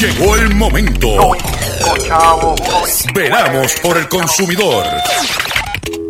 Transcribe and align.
Llegó 0.00 0.36
el 0.36 0.54
momento. 0.54 1.32
Veramos 3.12 3.72
por 3.82 3.98
el 3.98 4.08
consumidor. 4.08 4.84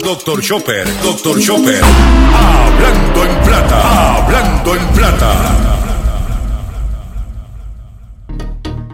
Doctor 0.04 0.42
Chopper, 0.42 0.86
Doctor 1.02 1.40
Chopper. 1.40 1.80
Hablando 1.82 3.24
en 3.24 3.44
plata, 3.44 4.16
hablando 4.16 4.76
en 4.76 4.86
plata. 4.88 5.56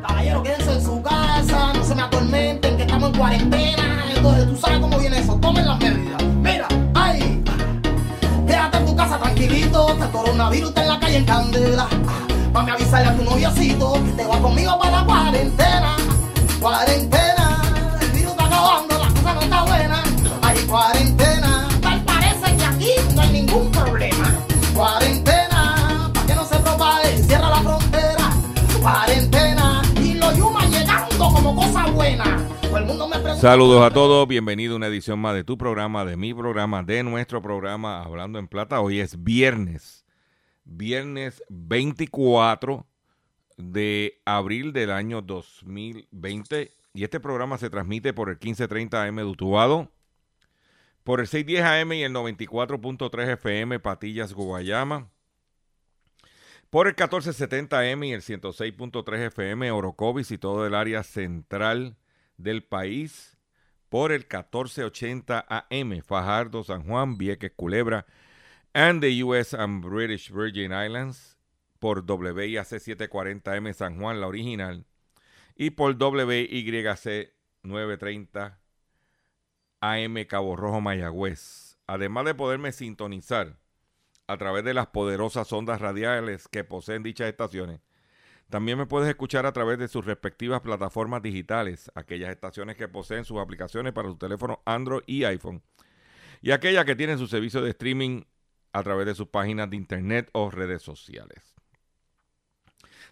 Caballero, 0.06 0.42
quédense 0.44 0.72
en 0.74 0.84
su 0.84 1.02
casa, 1.02 1.72
no 1.72 1.84
se 1.84 1.94
me 1.96 2.02
atormenten, 2.02 2.76
que 2.76 2.82
estamos 2.84 3.10
en 3.10 3.18
cuarentena. 3.18 4.04
Entonces, 4.14 4.46
tú 4.48 4.56
sabes 4.56 4.78
cómo 4.78 4.96
viene 5.00 5.18
eso, 5.18 5.34
tomen 5.40 5.66
las 5.66 5.78
medidas. 5.80 6.22
Mira, 6.40 6.68
ay, 6.94 7.42
quédate 8.46 8.76
en 8.76 8.86
tu 8.86 8.94
casa 8.94 9.18
tranquilito, 9.18 9.88
este 9.88 10.08
coronavirus 10.12 10.68
está 10.68 10.82
en 10.82 10.88
la 10.88 11.00
calle 11.00 11.16
en 11.16 11.24
candela. 11.24 11.88
Mami, 12.54 12.70
avisarle 12.70 13.08
a 13.08 13.16
tu 13.16 13.24
noviocito 13.24 13.94
que 13.94 14.12
te 14.12 14.24
va 14.24 14.40
conmigo 14.40 14.78
para 14.78 15.00
la 15.00 15.04
cuarentena. 15.04 15.96
Cuarentena, 16.60 17.98
el 18.00 18.10
virus 18.12 18.30
está 18.30 18.46
acabando, 18.46 18.96
la 18.96 19.08
cosa 19.08 19.34
no 19.34 19.40
está 19.40 19.64
buena. 19.64 20.02
Ay, 20.40 20.58
cuarentena, 20.68 21.68
tal 21.82 22.04
parece 22.04 22.56
que 22.56 22.64
aquí 22.64 22.90
no 23.12 23.22
hay 23.22 23.32
ningún 23.32 23.72
problema. 23.72 24.32
Cuarentena, 24.72 26.10
para 26.14 26.26
que 26.26 26.34
no 26.36 26.44
se 26.44 26.56
propague, 26.60 27.18
cierra 27.24 27.50
la 27.50 27.60
frontera. 27.60 28.30
Cuarentena, 28.80 29.82
y 30.00 30.14
los 30.14 30.36
yumas 30.36 30.70
llegando 30.70 31.32
como 31.32 31.56
cosa 31.56 31.86
buena. 31.86 32.40
Saludos 33.40 33.84
a 33.84 33.90
todos, 33.90 34.28
bienvenido 34.28 34.74
a 34.74 34.76
una 34.76 34.86
edición 34.86 35.18
más 35.18 35.34
de 35.34 35.42
tu 35.42 35.58
programa, 35.58 36.04
de 36.04 36.16
mi 36.16 36.32
programa, 36.32 36.84
de 36.84 37.02
nuestro 37.02 37.42
programa 37.42 38.04
Hablando 38.04 38.38
en 38.38 38.46
Plata. 38.46 38.80
Hoy 38.80 39.00
es 39.00 39.24
viernes, 39.24 40.03
viernes 40.64 41.42
24 41.48 42.86
de 43.56 44.20
abril 44.24 44.72
del 44.72 44.90
año 44.90 45.22
2020 45.22 46.72
y 46.94 47.04
este 47.04 47.20
programa 47.20 47.58
se 47.58 47.70
transmite 47.70 48.12
por 48.12 48.28
el 48.28 48.36
1530 48.36 49.04
AM 49.04 49.16
de 49.16 49.24
Utuado, 49.24 49.90
por 51.02 51.20
el 51.20 51.26
610 51.26 51.64
AM 51.64 51.92
y 51.92 52.02
el 52.04 52.12
94.3 52.12 53.32
FM 53.32 53.80
Patillas 53.80 54.32
Guayama, 54.32 55.10
por 56.70 56.86
el 56.86 56.92
1470 56.92 57.78
AM 57.78 58.04
y 58.04 58.12
el 58.12 58.22
106.3 58.22 59.26
FM 59.26 59.70
Orocovis 59.70 60.30
y 60.30 60.38
todo 60.38 60.66
el 60.66 60.74
área 60.74 61.02
central 61.02 61.96
del 62.36 62.64
país 62.64 63.36
por 63.88 64.10
el 64.10 64.22
1480 64.22 65.46
AM, 65.48 66.02
Fajardo, 66.02 66.64
San 66.64 66.84
Juan, 66.84 67.16
Vieques, 67.16 67.52
Culebra, 67.54 68.06
and 68.74 69.00
the 69.00 69.22
US 69.22 69.54
and 69.54 69.80
British 69.80 70.30
Virgin 70.30 70.72
Islands, 70.72 71.38
por 71.78 72.04
WIAC 72.04 72.66
740M 72.66 73.72
San 73.72 74.00
Juan, 74.00 74.20
la 74.20 74.26
original, 74.26 74.84
y 75.54 75.70
por 75.70 75.96
WYC 75.96 77.32
930 77.62 78.58
AM 79.80 80.24
Cabo 80.26 80.56
Rojo, 80.56 80.80
Mayagüez. 80.80 81.78
Además 81.86 82.24
de 82.24 82.34
poderme 82.34 82.72
sintonizar 82.72 83.58
a 84.26 84.36
través 84.38 84.64
de 84.64 84.74
las 84.74 84.88
poderosas 84.88 85.52
ondas 85.52 85.80
radiales 85.80 86.48
que 86.48 86.64
poseen 86.64 87.02
dichas 87.02 87.28
estaciones, 87.28 87.80
también 88.50 88.78
me 88.78 88.86
puedes 88.86 89.08
escuchar 89.08 89.46
a 89.46 89.52
través 89.52 89.78
de 89.78 89.88
sus 89.88 90.04
respectivas 90.04 90.62
plataformas 90.62 91.22
digitales, 91.22 91.92
aquellas 91.94 92.30
estaciones 92.30 92.76
que 92.76 92.88
poseen 92.88 93.24
sus 93.24 93.38
aplicaciones 93.38 93.92
para 93.92 94.08
su 94.08 94.16
teléfono 94.16 94.62
Android 94.64 95.02
y 95.06 95.24
iPhone, 95.24 95.62
y 96.42 96.50
aquellas 96.50 96.84
que 96.84 96.96
tienen 96.96 97.18
su 97.18 97.26
servicio 97.26 97.62
de 97.62 97.70
streaming 97.70 98.24
a 98.74 98.82
través 98.82 99.06
de 99.06 99.14
sus 99.14 99.28
páginas 99.28 99.70
de 99.70 99.76
internet 99.76 100.28
o 100.32 100.50
redes 100.50 100.82
sociales. 100.82 101.54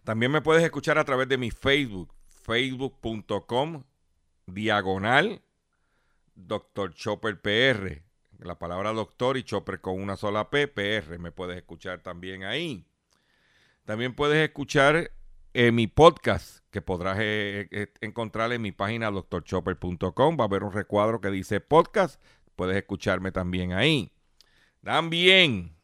También 0.03 0.33
me 0.33 0.43
puedes 0.43 0.65
escuchar 0.65 0.99
a 0.99 1.05
través 1.05 1.29
de 1.29 1.39
mi 1.39 1.53
Facebook, 1.53 2.13
facebook.com, 2.29 3.85
diagonal, 4.47 5.41
Dr. 6.35 6.93
Chopper 6.95 7.41
PR. 7.41 8.03
La 8.41 8.59
palabra 8.59 8.93
doctor 8.93 9.37
y 9.37 9.45
Chopper 9.45 9.81
con 9.81 10.03
una 10.03 10.17
sola 10.17 10.51
P, 10.51 10.67
PR. 10.67 11.21
Me 11.21 11.31
puedes 11.31 11.57
escuchar 11.57 12.03
también 12.03 12.43
ahí. 12.43 12.85
También 13.85 14.17
puedes 14.17 14.45
escuchar 14.45 15.13
eh, 15.55 15.71
mi 15.71 15.87
podcast 15.87 16.59
que 16.73 16.83
podrás 16.83 17.19
eh, 17.21 17.69
eh, 17.71 17.93
encontrar 18.01 18.51
en 18.51 18.63
mi 18.63 18.73
página 18.73 19.13
drchopper.com. 19.13 20.37
Va 20.37 20.43
a 20.43 20.47
haber 20.49 20.65
un 20.65 20.73
recuadro 20.73 21.21
que 21.21 21.31
dice 21.31 21.61
podcast. 21.61 22.21
Puedes 22.57 22.77
escucharme 22.77 23.31
también 23.31 23.73
ahí. 23.73 24.13
También 24.83 25.77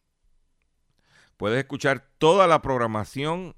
puedes 1.37 1.59
escuchar 1.59 2.09
toda 2.19 2.47
la 2.47 2.63
programación 2.63 3.55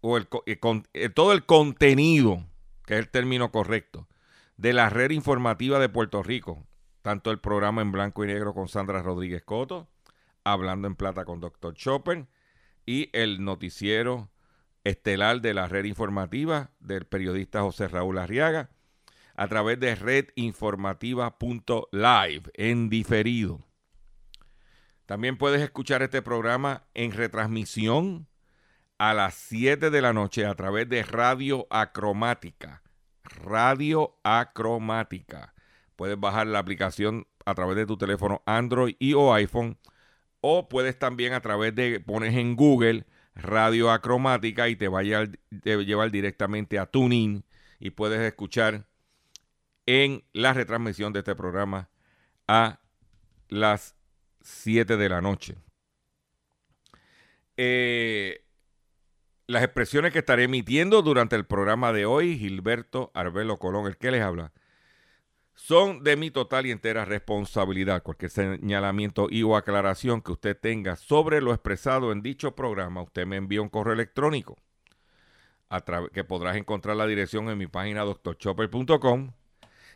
o 0.00 0.16
el, 0.16 0.28
eh, 0.46 0.58
eh, 0.94 1.08
todo 1.08 1.32
el 1.32 1.46
contenido, 1.46 2.44
que 2.86 2.94
es 2.94 3.00
el 3.00 3.08
término 3.08 3.52
correcto, 3.52 4.08
de 4.56 4.72
la 4.72 4.90
red 4.90 5.10
informativa 5.10 5.78
de 5.78 5.88
Puerto 5.88 6.22
Rico. 6.22 6.66
Tanto 7.02 7.30
el 7.30 7.38
programa 7.38 7.82
en 7.82 7.92
blanco 7.92 8.24
y 8.24 8.26
negro 8.26 8.52
con 8.52 8.68
Sandra 8.68 9.00
Rodríguez 9.00 9.42
Coto, 9.42 9.88
hablando 10.44 10.88
en 10.88 10.96
plata 10.96 11.24
con 11.24 11.40
Dr. 11.40 11.74
Chopper, 11.74 12.26
y 12.84 13.08
el 13.12 13.44
noticiero 13.44 14.28
estelar 14.84 15.40
de 15.40 15.54
la 15.54 15.68
red 15.68 15.84
informativa 15.84 16.72
del 16.80 17.06
periodista 17.06 17.62
José 17.62 17.88
Raúl 17.88 18.18
Arriaga 18.18 18.70
a 19.36 19.48
través 19.48 19.80
de 19.80 19.94
redinformativa.live 19.94 22.42
en 22.54 22.90
diferido. 22.90 23.69
También 25.10 25.36
puedes 25.36 25.60
escuchar 25.60 26.02
este 26.02 26.22
programa 26.22 26.84
en 26.94 27.10
retransmisión 27.10 28.28
a 28.96 29.12
las 29.12 29.34
7 29.34 29.90
de 29.90 30.02
la 30.02 30.12
noche 30.12 30.46
a 30.46 30.54
través 30.54 30.88
de 30.88 31.02
Radio 31.02 31.66
Acromática. 31.68 32.84
Radio 33.24 34.20
Acromática. 34.22 35.52
Puedes 35.96 36.16
bajar 36.20 36.46
la 36.46 36.60
aplicación 36.60 37.26
a 37.44 37.56
través 37.56 37.74
de 37.74 37.86
tu 37.86 37.98
teléfono 37.98 38.40
Android 38.46 38.94
y 39.00 39.14
o 39.14 39.34
iPhone 39.34 39.78
o 40.42 40.68
puedes 40.68 40.96
también 40.96 41.32
a 41.32 41.40
través 41.40 41.74
de, 41.74 41.98
pones 41.98 42.36
en 42.36 42.54
Google 42.54 43.04
Radio 43.34 43.90
Acromática 43.90 44.68
y 44.68 44.76
te 44.76 44.86
va 44.86 45.00
a 45.00 45.02
llevar, 45.02 46.10
directamente 46.12 46.78
a 46.78 46.86
TuneIn 46.86 47.44
y 47.80 47.90
puedes 47.90 48.20
escuchar 48.20 48.86
en 49.86 50.22
la 50.32 50.52
retransmisión 50.52 51.12
de 51.12 51.18
este 51.18 51.34
programa 51.34 51.90
a 52.46 52.78
las 53.48 53.96
7 54.42 54.96
de 54.96 55.08
la 55.08 55.20
noche. 55.20 55.56
Eh, 57.56 58.44
las 59.46 59.62
expresiones 59.64 60.12
que 60.12 60.20
estaré 60.20 60.44
emitiendo 60.44 61.02
durante 61.02 61.36
el 61.36 61.44
programa 61.44 61.92
de 61.92 62.06
hoy, 62.06 62.38
Gilberto 62.38 63.10
Arbelo 63.14 63.58
Colón, 63.58 63.86
el 63.86 63.96
que 63.96 64.10
les 64.10 64.22
habla, 64.22 64.52
son 65.54 66.02
de 66.02 66.16
mi 66.16 66.30
total 66.30 66.66
y 66.66 66.70
entera 66.70 67.04
responsabilidad. 67.04 68.02
Cualquier 68.02 68.30
señalamiento 68.30 69.26
y 69.28 69.42
o 69.42 69.56
aclaración 69.56 70.22
que 70.22 70.32
usted 70.32 70.56
tenga 70.58 70.96
sobre 70.96 71.40
lo 71.40 71.52
expresado 71.52 72.12
en 72.12 72.22
dicho 72.22 72.54
programa, 72.54 73.02
usted 73.02 73.26
me 73.26 73.36
envía 73.36 73.60
un 73.60 73.68
correo 73.68 73.92
electrónico 73.92 74.56
que 76.12 76.24
podrás 76.24 76.56
encontrar 76.56 76.96
la 76.96 77.06
dirección 77.06 77.48
en 77.48 77.58
mi 77.58 77.66
página 77.66 78.04
drchopper.com 78.04 79.32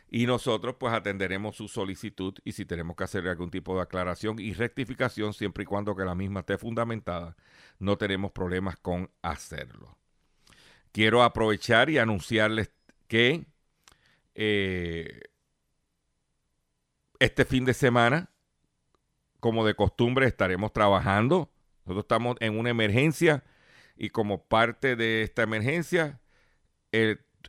y 0.09 0.25
nosotros 0.27 0.75
pues 0.79 0.93
atenderemos 0.93 1.55
su 1.55 1.67
solicitud 1.67 2.33
y 2.43 2.51
si 2.51 2.65
tenemos 2.65 2.95
que 2.95 3.03
hacer 3.03 3.27
algún 3.27 3.49
tipo 3.49 3.75
de 3.75 3.81
aclaración 3.81 4.39
y 4.39 4.53
rectificación 4.53 5.33
siempre 5.33 5.63
y 5.63 5.65
cuando 5.65 5.95
que 5.95 6.05
la 6.05 6.15
misma 6.15 6.41
esté 6.41 6.57
fundamentada, 6.57 7.35
no 7.79 7.97
tenemos 7.97 8.31
problemas 8.31 8.77
con 8.77 9.09
hacerlo. 9.21 9.97
Quiero 10.91 11.23
aprovechar 11.23 11.89
y 11.89 11.97
anunciarles 11.97 12.71
que 13.07 13.45
eh, 14.35 15.21
este 17.19 17.45
fin 17.45 17.65
de 17.65 17.73
semana, 17.73 18.31
como 19.39 19.65
de 19.65 19.75
costumbre, 19.75 20.27
estaremos 20.27 20.71
trabajando. 20.71 21.51
Nosotros 21.85 22.05
estamos 22.05 22.37
en 22.39 22.57
una 22.57 22.69
emergencia 22.69 23.43
y 23.97 24.09
como 24.09 24.45
parte 24.45 24.95
de 24.95 25.23
esta 25.23 25.43
emergencia, 25.43 26.19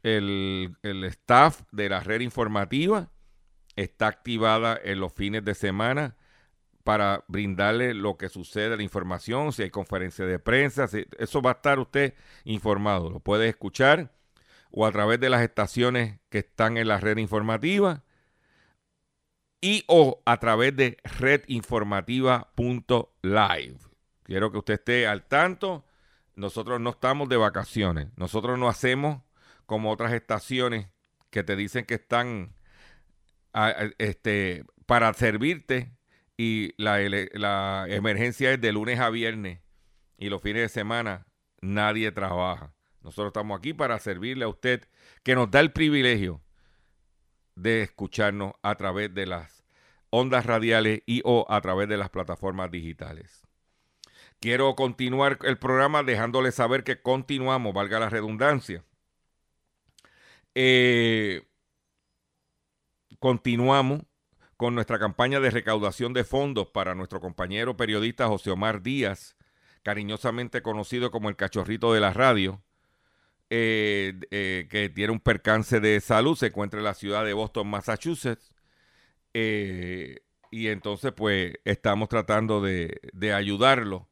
el- 0.06 0.76
el 0.82 1.04
staff 1.04 1.62
de 1.72 1.88
la 1.88 2.00
red 2.00 2.20
informativa 2.20 3.10
está 3.74 4.06
activada 4.06 4.78
en 4.82 5.00
los 5.00 5.12
fines 5.12 5.44
de 5.44 5.54
semana 5.54 6.16
para 6.84 7.24
brindarle 7.26 7.94
lo 7.94 8.16
que 8.16 8.28
sucede, 8.28 8.76
la 8.76 8.82
información, 8.82 9.52
si 9.52 9.64
hay 9.64 9.70
conferencia 9.70 10.24
de 10.24 10.38
prensa, 10.38 10.86
si- 10.86 11.06
eso 11.18 11.42
va 11.42 11.50
a 11.50 11.54
estar 11.54 11.80
usted 11.80 12.14
informado. 12.44 13.10
Lo 13.10 13.20
puede 13.20 13.48
escuchar 13.48 14.12
o 14.70 14.86
a 14.86 14.92
través 14.92 15.18
de 15.18 15.28
las 15.28 15.42
estaciones 15.42 16.20
que 16.28 16.38
están 16.38 16.76
en 16.76 16.88
la 16.88 17.00
red 17.00 17.18
informativa 17.18 18.04
y 19.60 19.84
o 19.88 20.22
a 20.24 20.38
través 20.38 20.76
de 20.76 20.98
redinformativa.live. 21.18 23.78
Quiero 24.22 24.52
que 24.52 24.58
usted 24.58 24.74
esté 24.74 25.06
al 25.08 25.26
tanto. 25.26 25.84
Nosotros 26.36 26.80
no 26.80 26.90
estamos 26.90 27.28
de 27.28 27.36
vacaciones. 27.36 28.08
Nosotros 28.16 28.58
no 28.58 28.68
hacemos 28.68 29.22
como 29.66 29.90
otras 29.90 30.12
estaciones 30.12 30.88
que 31.30 31.42
te 31.42 31.56
dicen 31.56 31.84
que 31.84 31.94
están 31.94 32.54
este, 33.98 34.64
para 34.86 35.12
servirte 35.14 35.92
y 36.36 36.72
la, 36.82 36.98
la 37.32 37.86
emergencia 37.88 38.52
es 38.52 38.60
de 38.60 38.72
lunes 38.72 39.00
a 39.00 39.10
viernes 39.10 39.60
y 40.18 40.28
los 40.28 40.42
fines 40.42 40.62
de 40.62 40.68
semana 40.68 41.26
nadie 41.60 42.12
trabaja. 42.12 42.72
Nosotros 43.02 43.28
estamos 43.28 43.58
aquí 43.58 43.72
para 43.72 43.98
servirle 43.98 44.44
a 44.44 44.48
usted 44.48 44.88
que 45.22 45.34
nos 45.34 45.50
da 45.50 45.60
el 45.60 45.72
privilegio 45.72 46.42
de 47.54 47.82
escucharnos 47.82 48.52
a 48.62 48.74
través 48.74 49.14
de 49.14 49.26
las 49.26 49.64
ondas 50.10 50.46
radiales 50.46 51.02
y 51.06 51.22
o 51.24 51.46
a 51.48 51.60
través 51.60 51.88
de 51.88 51.96
las 51.96 52.10
plataformas 52.10 52.70
digitales. 52.70 53.42
Quiero 54.40 54.74
continuar 54.76 55.38
el 55.44 55.58
programa 55.58 56.02
dejándole 56.02 56.52
saber 56.52 56.84
que 56.84 57.00
continuamos, 57.00 57.72
valga 57.72 57.98
la 57.98 58.10
redundancia. 58.10 58.84
Eh, 60.58 61.42
continuamos 63.18 64.00
con 64.56 64.74
nuestra 64.74 64.98
campaña 64.98 65.38
de 65.38 65.50
recaudación 65.50 66.14
de 66.14 66.24
fondos 66.24 66.68
para 66.68 66.94
nuestro 66.94 67.20
compañero 67.20 67.76
periodista 67.76 68.26
José 68.26 68.52
Omar 68.52 68.80
Díaz, 68.80 69.36
cariñosamente 69.82 70.62
conocido 70.62 71.10
como 71.10 71.28
el 71.28 71.36
cachorrito 71.36 71.92
de 71.92 72.00
la 72.00 72.14
radio, 72.14 72.62
eh, 73.50 74.18
eh, 74.30 74.66
que 74.70 74.88
tiene 74.88 75.12
un 75.12 75.20
percance 75.20 75.78
de 75.78 76.00
salud, 76.00 76.38
se 76.38 76.46
encuentra 76.46 76.80
en 76.80 76.84
la 76.84 76.94
ciudad 76.94 77.26
de 77.26 77.34
Boston, 77.34 77.68
Massachusetts. 77.68 78.54
Y 79.34 80.68
entonces, 80.68 81.12
pues, 81.12 81.52
estamos 81.66 82.08
tratando 82.08 82.62
de, 82.62 82.98
ayudarlo 83.34 84.08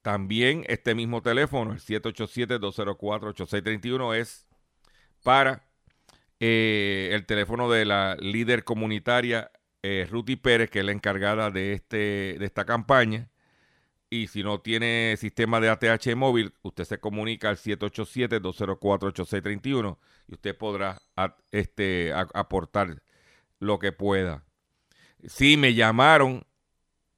También 0.00 0.64
este 0.68 0.94
mismo 0.94 1.20
teléfono, 1.20 1.72
el 1.72 1.80
787-204-8631, 1.80 4.16
es 4.16 4.46
para 5.22 5.68
eh, 6.40 7.10
el 7.12 7.26
teléfono 7.26 7.70
de 7.70 7.84
la 7.84 8.16
líder 8.18 8.64
comunitaria 8.64 9.50
eh, 9.82 10.08
Ruti 10.10 10.36
Pérez, 10.36 10.70
que 10.70 10.78
es 10.78 10.86
la 10.86 10.92
encargada 10.92 11.50
de, 11.50 11.74
este, 11.74 12.36
de 12.38 12.46
esta 12.46 12.64
campaña. 12.64 13.28
Y 14.10 14.28
si 14.28 14.42
no 14.42 14.60
tiene 14.60 15.16
sistema 15.18 15.60
de 15.60 15.68
ATH 15.68 16.16
móvil, 16.16 16.54
usted 16.62 16.84
se 16.84 16.98
comunica 16.98 17.50
al 17.50 17.58
787-204-8631 17.58 19.98
y 20.28 20.34
usted 20.34 20.56
podrá 20.56 20.96
este, 21.50 22.14
aportar 22.14 23.02
lo 23.58 23.78
que 23.78 23.92
pueda. 23.92 24.46
Si 25.26 25.58
me 25.58 25.74
llamaron, 25.74 26.46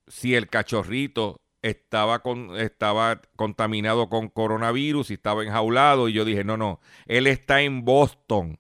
si 0.09 0.35
el 0.35 0.49
cachorrito 0.49 1.41
estaba, 1.63 2.21
con, 2.21 2.57
estaba 2.57 3.21
contaminado 3.37 4.09
con 4.09 4.29
coronavirus 4.29 5.11
y 5.11 5.15
estaba 5.15 5.45
enjaulado. 5.45 6.09
Y 6.09 6.15
yo 6.15 6.25
dije, 6.25 6.45
no, 6.45 6.57
no, 6.57 6.81
él 7.07 7.27
está 7.27 7.63
en 7.63 7.85
Boston, 7.85 8.59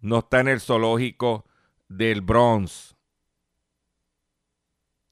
no 0.00 0.18
está 0.18 0.40
en 0.40 0.48
el 0.48 0.60
zoológico 0.60 1.46
del 1.88 2.20
Bronx. 2.20 2.96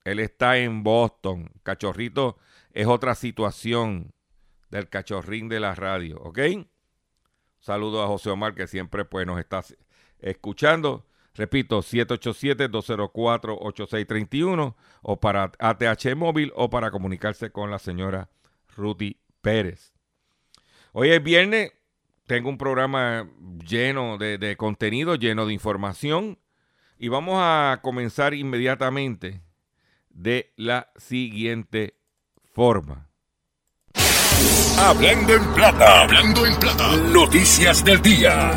Él 0.05 0.21
está 0.21 0.59
en 0.59 0.83
Boston. 0.83 1.51
Cachorrito 1.63 2.39
es 2.79 2.87
otra 2.87 3.15
situación 3.17 4.15
del 4.71 4.89
cachorrín 4.89 5.49
de 5.49 5.59
la 5.59 5.75
radio, 5.75 6.21
¿ok? 6.21 6.39
Saludo 7.59 8.05
a 8.05 8.07
José 8.07 8.31
Omar 8.31 8.55
que 8.55 8.69
siempre 8.69 9.05
pues 9.05 9.27
nos 9.27 9.41
está 9.41 9.65
escuchando. 10.21 11.05
Repito, 11.35 11.83
787-204-8631 11.83 14.77
o 15.03 15.19
para 15.19 15.51
ATH 15.59 16.15
móvil 16.15 16.53
o 16.55 16.71
para 16.71 16.93
comunicarse 16.93 17.51
con 17.51 17.73
la 17.73 17.81
señora 17.81 18.31
Rudy 18.77 19.19
Pérez. 19.41 19.93
Hoy 20.93 21.11
es 21.11 21.21
viernes, 21.21 21.73
tengo 22.29 22.49
un 22.49 22.59
programa 22.59 23.29
lleno 23.67 24.19
de, 24.19 24.39
de 24.39 24.57
contenido, 24.57 25.17
lleno 25.17 25.47
de 25.47 25.53
información 25.53 26.39
y 26.97 27.09
vamos 27.09 27.39
a 27.39 27.81
comenzar 27.83 28.35
inmediatamente 28.35 29.43
de 30.11 30.53
la 30.55 30.93
siguiente 30.97 31.98
forma. 32.59 33.09
Hablando 34.81 35.33
en 35.33 35.55
plata, 35.55 36.03
hablando 36.03 36.45
en 36.45 36.59
plata, 36.59 36.97
noticias 36.97 37.85
del 37.85 38.03
día. 38.03 38.51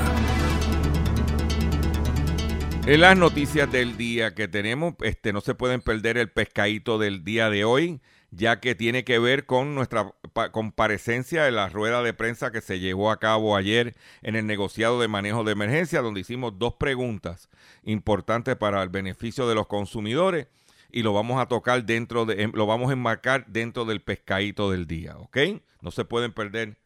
En 2.87 2.99
las 2.99 3.15
noticias 3.15 3.71
del 3.71 3.97
día 3.97 4.33
que 4.33 4.47
tenemos, 4.47 4.95
este, 5.03 5.31
no 5.33 5.41
se 5.41 5.53
pueden 5.53 5.81
perder 5.81 6.17
el 6.17 6.31
pescadito 6.31 6.97
del 6.97 7.23
día 7.23 7.51
de 7.51 7.63
hoy, 7.63 8.01
ya 8.31 8.59
que 8.59 8.73
tiene 8.73 9.03
que 9.03 9.19
ver 9.19 9.45
con 9.45 9.75
nuestra 9.75 10.11
comparecencia 10.51 11.47
en 11.47 11.57
la 11.57 11.69
rueda 11.69 12.01
de 12.01 12.15
prensa 12.15 12.51
que 12.51 12.61
se 12.61 12.79
llevó 12.79 13.11
a 13.11 13.19
cabo 13.19 13.55
ayer 13.55 13.93
en 14.23 14.35
el 14.35 14.47
negociado 14.47 14.99
de 14.99 15.09
manejo 15.09 15.43
de 15.43 15.51
emergencia, 15.51 16.01
donde 16.01 16.21
hicimos 16.21 16.57
dos 16.57 16.73
preguntas 16.73 17.49
importantes 17.83 18.55
para 18.55 18.81
el 18.81 18.89
beneficio 18.89 19.47
de 19.47 19.53
los 19.53 19.67
consumidores 19.67 20.47
y 20.93 21.03
lo 21.03 21.13
vamos 21.13 21.41
a 21.41 21.47
tocar 21.47 21.83
dentro 21.85 22.25
de, 22.25 22.49
lo 22.53 22.65
vamos 22.65 22.89
a 22.89 22.93
enmarcar 22.93 23.45
dentro 23.47 23.85
del 23.85 24.01
pescadito 24.01 24.71
del 24.71 24.87
día, 24.87 25.17
¿ok? 25.17 25.37
No 25.81 25.91
se 25.91 26.05
pueden 26.05 26.31
perder 26.33 26.77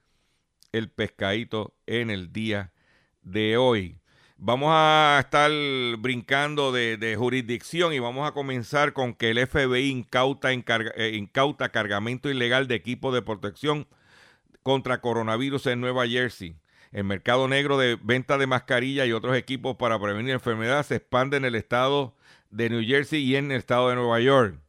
el 0.71 0.89
pescadito 0.89 1.73
en 1.85 2.09
el 2.09 2.31
día 2.33 2.71
de 3.21 3.57
hoy. 3.57 3.97
Vamos 4.37 4.69
a 4.73 5.17
estar 5.21 5.49
brincando 5.97 6.73
de, 6.73 7.15
jurisdicción 7.17 7.93
y 7.93 7.99
vamos 7.99 8.27
a 8.27 8.33
comenzar 8.33 8.91
con 8.91 9.13
que 9.13 9.29
el 9.29 9.47
FBI 9.47 9.89
incauta, 9.89 10.51
eh, 10.51 11.11
incauta 11.15 11.69
cargamento 11.69 12.29
ilegal 12.29 12.67
de 12.67 12.75
equipo 12.75 13.13
de 13.13 13.21
protección 13.21 13.87
contra 14.61 14.99
coronavirus 14.99 15.67
en 15.67 15.79
Nueva 15.79 16.05
Jersey. 16.05 16.55
El 16.91 17.05
mercado 17.05 17.47
negro 17.47 17.77
de 17.77 17.97
venta 18.01 18.37
de 18.37 18.47
mascarilla 18.47 19.05
y 19.05 19.13
otros 19.13 19.37
equipos 19.37 19.77
para 19.77 19.99
prevenir 19.99 20.33
enfermedades 20.33 20.87
se 20.87 20.95
expande 20.95 21.37
en 21.37 21.45
el 21.45 21.55
estado 21.55 22.13
de 22.55 22.69
New 22.69 22.85
Jersey 22.85 23.21
y 23.21 23.35
en 23.35 23.51
el 23.51 23.57
estado 23.57 23.89
de 23.89 23.95
Nueva 23.95 24.21
York. 24.21 24.61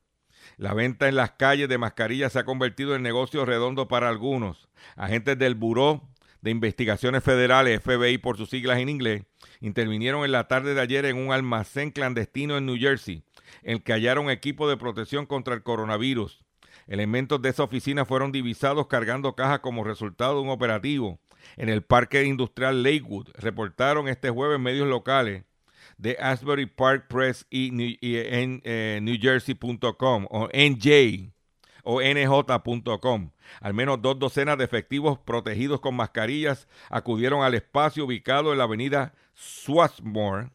La 0.56 0.74
venta 0.74 1.08
en 1.08 1.14
las 1.14 1.32
calles 1.32 1.68
de 1.68 1.78
mascarillas 1.78 2.32
se 2.32 2.40
ha 2.40 2.44
convertido 2.44 2.96
en 2.96 3.02
negocio 3.02 3.44
redondo 3.44 3.86
para 3.86 4.08
algunos. 4.08 4.68
Agentes 4.96 5.38
del 5.38 5.54
Buró 5.54 6.02
de 6.40 6.50
Investigaciones 6.50 7.22
Federales, 7.22 7.80
FBI 7.82 8.18
por 8.18 8.36
sus 8.36 8.50
siglas 8.50 8.78
en 8.78 8.88
inglés, 8.88 9.22
intervinieron 9.60 10.24
en 10.24 10.32
la 10.32 10.48
tarde 10.48 10.74
de 10.74 10.80
ayer 10.80 11.04
en 11.04 11.16
un 11.16 11.32
almacén 11.32 11.92
clandestino 11.92 12.56
en 12.56 12.66
New 12.66 12.76
Jersey, 12.76 13.22
en 13.62 13.74
el 13.74 13.82
que 13.82 13.92
hallaron 13.92 14.30
equipo 14.30 14.68
de 14.68 14.76
protección 14.76 15.26
contra 15.26 15.54
el 15.54 15.62
coronavirus. 15.62 16.44
Elementos 16.88 17.40
de 17.40 17.50
esa 17.50 17.62
oficina 17.62 18.04
fueron 18.04 18.32
divisados 18.32 18.88
cargando 18.88 19.34
cajas 19.36 19.60
como 19.60 19.84
resultado 19.84 20.36
de 20.36 20.40
un 20.42 20.50
operativo 20.50 21.20
en 21.56 21.68
el 21.68 21.82
parque 21.82 22.24
industrial 22.24 22.82
Lakewood. 22.82 23.28
Reportaron 23.34 24.08
este 24.08 24.31
jueves 24.31 24.58
medios 24.58 24.88
locales 24.88 25.44
de 25.98 26.17
Asbury 26.20 26.67
Park 26.67 27.06
Press 27.08 27.46
y, 27.50 27.69
en 27.69 28.60
eh, 28.65 29.00
o 30.31 30.48
NJ 30.53 31.32
o 31.88 32.00
nj.com. 32.03 33.31
Al 33.60 33.74
menos 33.74 34.03
dos 34.03 34.19
docenas 34.19 34.58
de 34.58 34.65
efectivos 34.65 35.19
protegidos 35.20 35.81
con 35.81 35.94
mascarillas 35.94 36.67
acudieron 36.91 37.43
al 37.44 37.55
espacio 37.55 38.05
ubicado 38.05 38.53
en 38.53 38.58
la 38.58 38.65
avenida 38.65 39.15
Swarthmore, 39.34 40.50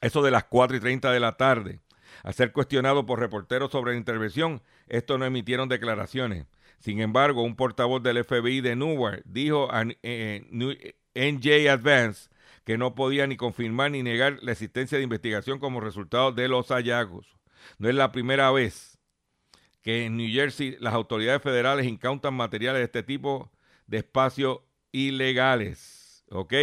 eso 0.00 0.20
de 0.22 0.32
las 0.32 0.44
4 0.44 0.76
y 0.76 0.80
30 0.80 1.12
de 1.12 1.20
la 1.20 1.36
tarde. 1.36 1.80
Al 2.24 2.34
ser 2.34 2.52
cuestionado 2.52 3.06
por 3.06 3.20
reporteros 3.20 3.70
sobre 3.70 3.92
la 3.92 3.98
intervención, 3.98 4.62
estos 4.88 5.18
no 5.18 5.24
emitieron 5.24 5.68
declaraciones. 5.68 6.46
Sin 6.80 7.00
embargo, 7.00 7.42
un 7.42 7.54
portavoz 7.54 8.02
del 8.02 8.24
FBI 8.24 8.60
de 8.60 8.74
Newark 8.74 9.22
dijo 9.24 9.72
a 9.72 9.84
eh, 10.02 10.44
NJ 11.14 11.70
Advance 11.70 12.28
que 12.64 12.78
no 12.78 12.94
podía 12.94 13.26
ni 13.26 13.36
confirmar 13.36 13.90
ni 13.90 14.02
negar 14.02 14.38
la 14.42 14.52
existencia 14.52 14.98
de 14.98 15.04
investigación 15.04 15.58
como 15.58 15.80
resultado 15.80 16.32
de 16.32 16.48
los 16.48 16.68
hallazgos. 16.68 17.36
No 17.78 17.88
es 17.88 17.94
la 17.94 18.12
primera 18.12 18.50
vez 18.50 18.98
que 19.82 20.04
en 20.04 20.16
New 20.16 20.32
Jersey 20.32 20.76
las 20.78 20.94
autoridades 20.94 21.42
federales 21.42 21.86
incautan 21.86 22.34
materiales 22.34 22.80
de 22.80 22.84
este 22.84 23.02
tipo 23.02 23.50
de 23.86 23.98
espacios 23.98 24.60
ilegales. 24.92 26.24
¿Ok? 26.30 26.54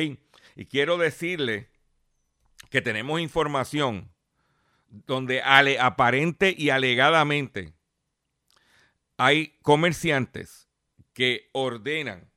Y 0.55 0.65
quiero 0.65 0.97
decirle 0.97 1.69
que 2.69 2.81
tenemos 2.81 3.19
información 3.19 4.11
donde 4.87 5.41
aparente 5.41 6.55
y 6.57 6.69
alegadamente 6.69 7.73
hay 9.17 9.57
comerciantes 9.61 10.69
que 11.13 11.49
ordenan, 11.51 12.31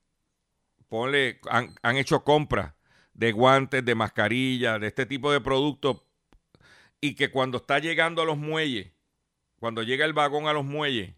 ponle, 0.88 1.40
han, 1.48 1.74
han 1.82 1.96
hecho 1.96 2.24
compras 2.24 2.74
de 3.14 3.32
guantes, 3.32 3.84
de 3.84 3.94
mascarillas, 3.94 4.80
de 4.80 4.86
este 4.86 5.06
tipo 5.06 5.32
de 5.32 5.40
productos, 5.40 6.02
y 7.00 7.14
que 7.14 7.30
cuando 7.30 7.58
está 7.58 7.78
llegando 7.78 8.22
a 8.22 8.24
los 8.24 8.38
muelles, 8.38 8.92
cuando 9.58 9.82
llega 9.82 10.04
el 10.04 10.12
vagón 10.12 10.46
a 10.46 10.52
los 10.52 10.64
muelles, 10.64 11.14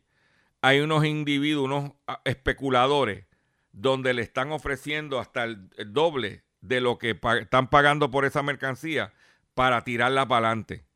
hay 0.60 0.80
unos 0.80 1.04
individuos, 1.04 1.66
unos 1.66 1.92
ah, 2.06 2.20
especuladores, 2.24 3.26
donde 3.72 4.14
le 4.14 4.22
están 4.22 4.52
ofreciendo 4.52 5.18
hasta 5.18 5.44
el, 5.44 5.68
doble 5.86 6.44
de 6.60 6.80
lo 6.80 6.98
que 6.98 7.18
están 7.40 7.68
pagando 7.68 8.10
por 8.10 8.24
esa 8.24 8.42
mercancía 8.42 9.12
para 9.54 9.82
tirarla 9.82 10.26
para 10.26 10.48
adelante. 10.48 10.86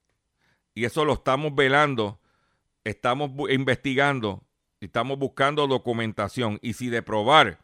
Y 0.75 0.85
eso 0.85 1.05
lo 1.05 1.15
estamos 1.15 1.55
velando, 1.55 2.21
estamos 2.85 3.31
investigando 3.51 4.49
estamos 4.81 5.19
buscando 5.19 5.67
documentación. 5.67 6.59
Y 6.63 6.75
si 6.75 6.89
de 6.89 7.03
probar 7.03 7.59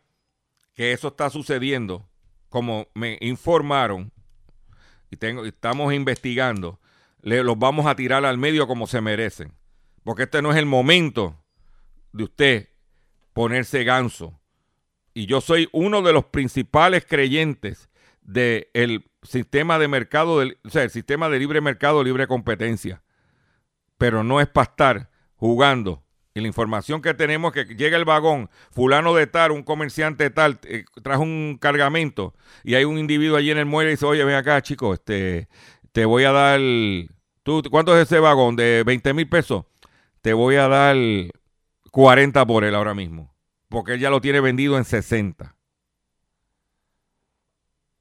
que 0.75 0.93
eso 0.93 1.09
está 1.09 1.31
sucediendo, 1.31 2.09
como 2.55 2.87
me 2.95 3.19
informaron, 3.21 4.13
y 5.11 5.17
tengo, 5.17 5.45
estamos 5.45 5.93
investigando, 5.93 6.79
le, 7.21 7.43
los 7.43 7.59
vamos 7.59 7.85
a 7.87 7.97
tirar 7.97 8.25
al 8.25 8.39
medio 8.39 8.69
como 8.69 8.87
se 8.87 9.01
merecen. 9.01 9.55
Porque 10.05 10.23
este 10.23 10.41
no 10.41 10.53
es 10.53 10.57
el 10.57 10.65
momento 10.65 11.37
de 12.13 12.23
usted 12.23 12.69
ponerse 13.33 13.83
ganso. 13.83 14.39
Y 15.15 15.27
yo 15.27 15.41
soy 15.41 15.69
uno 15.73 16.01
de 16.03 16.13
los 16.13 16.27
principales 16.27 17.05
creyentes 17.05 17.91
del 18.23 19.11
sistema 19.25 19.81
de 19.81 19.89
mercado, 19.89 20.39
del, 20.39 20.57
o 20.63 20.71
sea, 20.71 20.85
el 20.85 20.91
sistema 20.91 21.29
de 21.29 21.41
libre 21.41 21.61
mercado, 21.61 22.05
libre 22.05 22.29
competencia. 22.29 23.03
Pero 23.99 24.23
no 24.23 24.41
es 24.41 24.47
para 24.47 24.71
estar 24.71 25.11
jugando. 25.35 26.04
Y 26.37 26.41
la 26.41 26.49
información 26.49 27.01
que 27.01 27.15
tenemos 27.15 27.53
que 27.53 27.65
llega 27.65 27.97
el 27.97 28.05
vagón, 28.05 28.51
fulano 28.73 29.15
de 29.15 29.29
tal, 29.29 29.53
un 29.53 29.63
comerciante 29.63 30.31
tal, 30.31 30.59
eh, 30.65 30.85
trajo 31.01 31.23
un 31.23 31.59
cargamento 31.61 32.35
y 32.65 32.75
hay 32.75 32.83
un 32.83 32.99
individuo 32.99 33.37
allí 33.37 33.53
en 33.53 33.59
el 33.59 33.67
muelle 33.67 33.91
y 33.91 33.95
dice, 33.95 34.05
oye, 34.05 34.25
ven 34.25 34.35
acá, 34.35 34.61
chico, 34.61 34.93
este, 34.95 35.49
te 35.93 36.05
voy 36.05 36.25
a 36.25 36.33
dar, 36.33 36.59
¿tú, 37.45 37.63
¿cuánto 37.71 37.97
es 37.97 38.03
ese 38.03 38.19
vagón? 38.19 38.57
¿De 38.57 38.83
20 38.85 39.15
mil 39.15 39.29
pesos? 39.29 39.65
Te 40.23 40.33
voy 40.33 40.57
a 40.57 40.67
dar 40.67 40.97
40 41.93 42.45
por 42.47 42.65
él 42.65 42.75
ahora 42.75 42.95
mismo, 42.95 43.33
porque 43.69 43.93
él 43.93 44.01
ya 44.01 44.11
lo 44.11 44.21
tiene 44.21 44.41
vendido 44.41 44.77
en 44.77 44.85
60. 44.85 45.55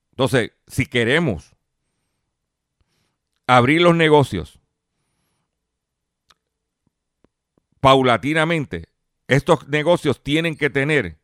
Entonces, 0.10 0.54
si 0.66 0.88
queremos 0.88 1.56
abrir 3.46 3.84
los 3.84 3.96
negocios 3.96 4.63
paulatinamente, 7.84 8.88
estos 9.28 9.68
negocios 9.68 10.24
tienen 10.24 10.56
que 10.56 10.70
tener 10.70 11.20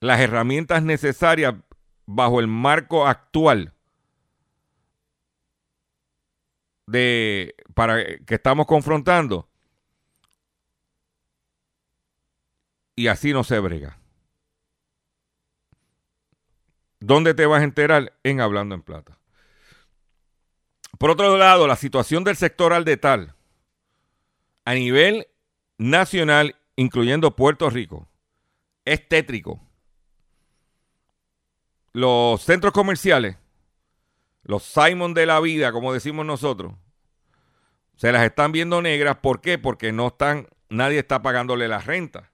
las 0.00 0.18
herramientas 0.18 0.82
necesarias 0.82 1.54
bajo 2.04 2.40
el 2.40 2.48
marco 2.48 3.06
actual 3.06 3.72
de 6.88 7.54
para 7.74 8.02
que 8.26 8.34
estamos 8.34 8.66
confrontando 8.66 9.48
y 12.96 13.06
así 13.06 13.32
no 13.32 13.44
se 13.44 13.60
brega. 13.60 14.00
¿Dónde 16.98 17.34
te 17.34 17.46
vas 17.46 17.60
a 17.60 17.64
enterar? 17.64 18.18
En 18.24 18.40
Hablando 18.40 18.74
en 18.74 18.82
Plata. 18.82 19.16
Por 20.98 21.10
otro 21.10 21.36
lado, 21.36 21.68
la 21.68 21.76
situación 21.76 22.24
del 22.24 22.34
sector 22.34 22.72
al 22.72 22.84
tal 22.98 23.36
a 24.64 24.74
nivel 24.74 25.28
nacional, 25.78 26.56
incluyendo 26.76 27.36
Puerto 27.36 27.68
Rico, 27.70 28.08
es 28.84 29.08
tétrico. 29.08 29.60
Los 31.92 32.42
centros 32.42 32.72
comerciales, 32.72 33.36
los 34.42 34.62
Simon 34.62 35.14
de 35.14 35.26
la 35.26 35.40
vida, 35.40 35.72
como 35.72 35.92
decimos 35.92 36.24
nosotros, 36.24 36.74
se 37.96 38.10
las 38.12 38.24
están 38.24 38.52
viendo 38.52 38.80
negras. 38.80 39.18
¿Por 39.18 39.40
qué? 39.40 39.58
Porque 39.58 39.92
no 39.92 40.08
están, 40.08 40.48
nadie 40.68 40.98
está 40.98 41.22
pagándole 41.22 41.68
la 41.68 41.78
renta. 41.78 42.32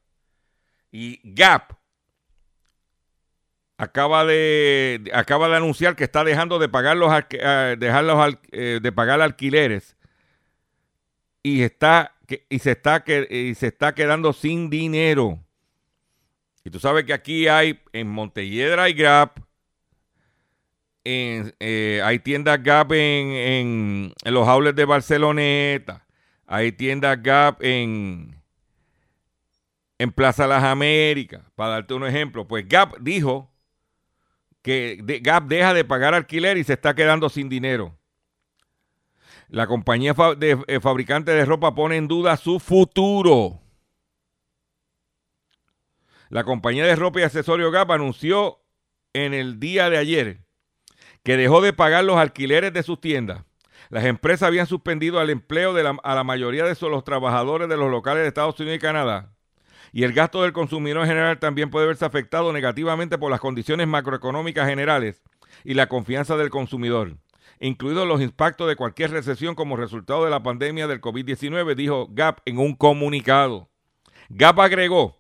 Y 0.91 1.21
Gap, 1.35 1.79
acaba 3.79 4.25
de, 4.25 5.11
anunciar 5.55 5.97
que 5.97 6.05
está 6.05 6.25
dejando 6.25 6.59
de 6.59 6.69
pagar 6.69 6.97
los, 6.97 7.13
eh, 7.31 7.77
eh, 7.81 8.81
de 8.83 8.93
pagar 8.93 9.21
alquileres 9.21 9.97
y 11.43 11.63
está 11.63 12.17
y 12.49 12.59
se 12.59 12.73
está 12.73 13.05
y 13.31 13.55
se 13.55 13.69
está 13.69 13.95
quedando 13.95 14.33
sin 14.33 14.71
dinero. 14.71 15.39
Y 16.65 16.71
tú 16.71 16.79
sabes 16.79 17.05
que 17.05 17.13
aquí 17.13 17.49
hay 17.49 17.81
en 17.93 18.09
Montelledra 18.09 18.85
hay 18.85 18.95
Gap, 18.95 19.41
en, 21.05 21.55
eh, 21.61 22.03
hay 22.05 22.19
tiendas 22.19 22.63
Gap 22.63 22.93
en, 22.93 24.13
en, 24.23 24.35
los 24.35 24.47
outlets 24.47 24.77
de 24.77 24.85
Barceloneta, 24.85 26.07
hay 26.47 26.73
tiendas 26.73 27.23
Gap 27.23 27.63
en 27.63 28.39
en 29.99 30.13
Plaza 30.13 30.47
Las 30.47 30.63
Américas, 30.63 31.43
para 31.57 31.71
darte 31.71 31.95
un 31.95 32.07
ejemplo. 32.07 32.47
Pues 32.47 32.69
Gap 32.69 32.99
dijo 33.01 33.51
que 34.63 34.99
Gap 35.23 35.47
deja 35.49 35.75
de 35.75 35.85
pagar 35.85 36.15
alquiler 36.15 36.57
y 36.57 36.65
se 36.65 36.75
está 36.75 36.95
quedando 36.95 37.29
sin 37.29 37.49
dinero. 37.49 37.98
La 39.49 39.67
compañía 39.67 40.15
de, 40.37 40.59
eh, 40.67 40.81
fabricante 40.81 41.33
de 41.33 41.45
ropa 41.45 41.75
pone 41.75 41.97
en 41.97 42.09
duda 42.09 42.37
su 42.37 42.61
futuro. 42.61 43.61
La 46.29 46.45
compañía 46.45 46.85
de 46.85 46.97
ropa 46.97 47.21
y 47.21 47.23
accesorio 47.23 47.71
Gap 47.71 47.91
anunció 47.91 48.61
en 49.15 49.33
el 49.33 49.59
día 49.59 49.89
de 49.89 49.97
ayer 49.97 50.45
que 51.23 51.37
dejó 51.37 51.61
de 51.63 51.73
pagar 51.73 52.05
los 52.05 52.19
alquileres 52.19 52.73
de 52.73 52.83
sus 52.83 53.01
tiendas. 53.01 53.45
Las 53.89 54.05
empresas 54.05 54.47
habían 54.47 54.67
suspendido 54.67 55.21
el 55.23 55.31
empleo 55.31 55.73
de 55.73 55.99
a 56.03 56.15
la 56.15 56.25
mayoría 56.25 56.65
de 56.65 56.77
los 56.89 57.05
trabajadores 57.05 57.69
de 57.69 57.77
los 57.79 57.91
locales 57.91 58.23
de 58.23 58.29
Estados 58.29 58.61
Unidos 58.61 58.77
y 58.77 58.81
Canadá 58.81 59.33
y 59.93 60.05
el 60.05 60.13
gasto 60.13 60.43
del 60.43 60.53
consumidor 60.53 61.03
en 61.03 61.09
general 61.09 61.39
también 61.39 61.71
puede 61.71 61.87
verse 61.87 62.05
afectado 62.05 62.53
negativamente 62.53 63.19
por 63.19 63.31
las 63.31 63.41
condiciones 63.41 63.87
macroeconómicas 63.87 64.69
generales 64.69 65.23
y 65.65 65.75
la 65.75 65.89
confianza 65.89 66.37
del 66.37 66.51
consumidor, 66.51 67.17
incluidos 67.61 68.07
los 68.07 68.21
impactos 68.21 68.69
de 68.69 68.77
cualquier 68.77 69.11
recesión 69.11 69.55
como 69.55 69.77
resultado 69.77 70.25
de 70.25 70.31
la 70.31 70.43
pandemia 70.43 70.87
del 70.87 71.01
COVID-19, 71.01 71.75
dijo 71.75 72.09
Gap 72.11 72.41
en 72.45 72.59
un 72.59 72.75
comunicado. 72.75 73.69
Gap 74.29 74.61
agregó 74.61 75.19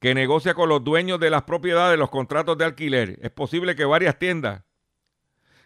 que 0.00 0.14
negocia 0.14 0.54
con 0.54 0.68
los 0.68 0.84
dueños 0.84 1.18
de 1.18 1.30
las 1.30 1.42
propiedades 1.42 1.98
los 1.98 2.10
contratos 2.10 2.58
de 2.58 2.64
alquiler. 2.64 3.18
Es 3.22 3.30
posible 3.30 3.74
que 3.74 3.84
varias 3.84 4.18
tiendas 4.18 4.62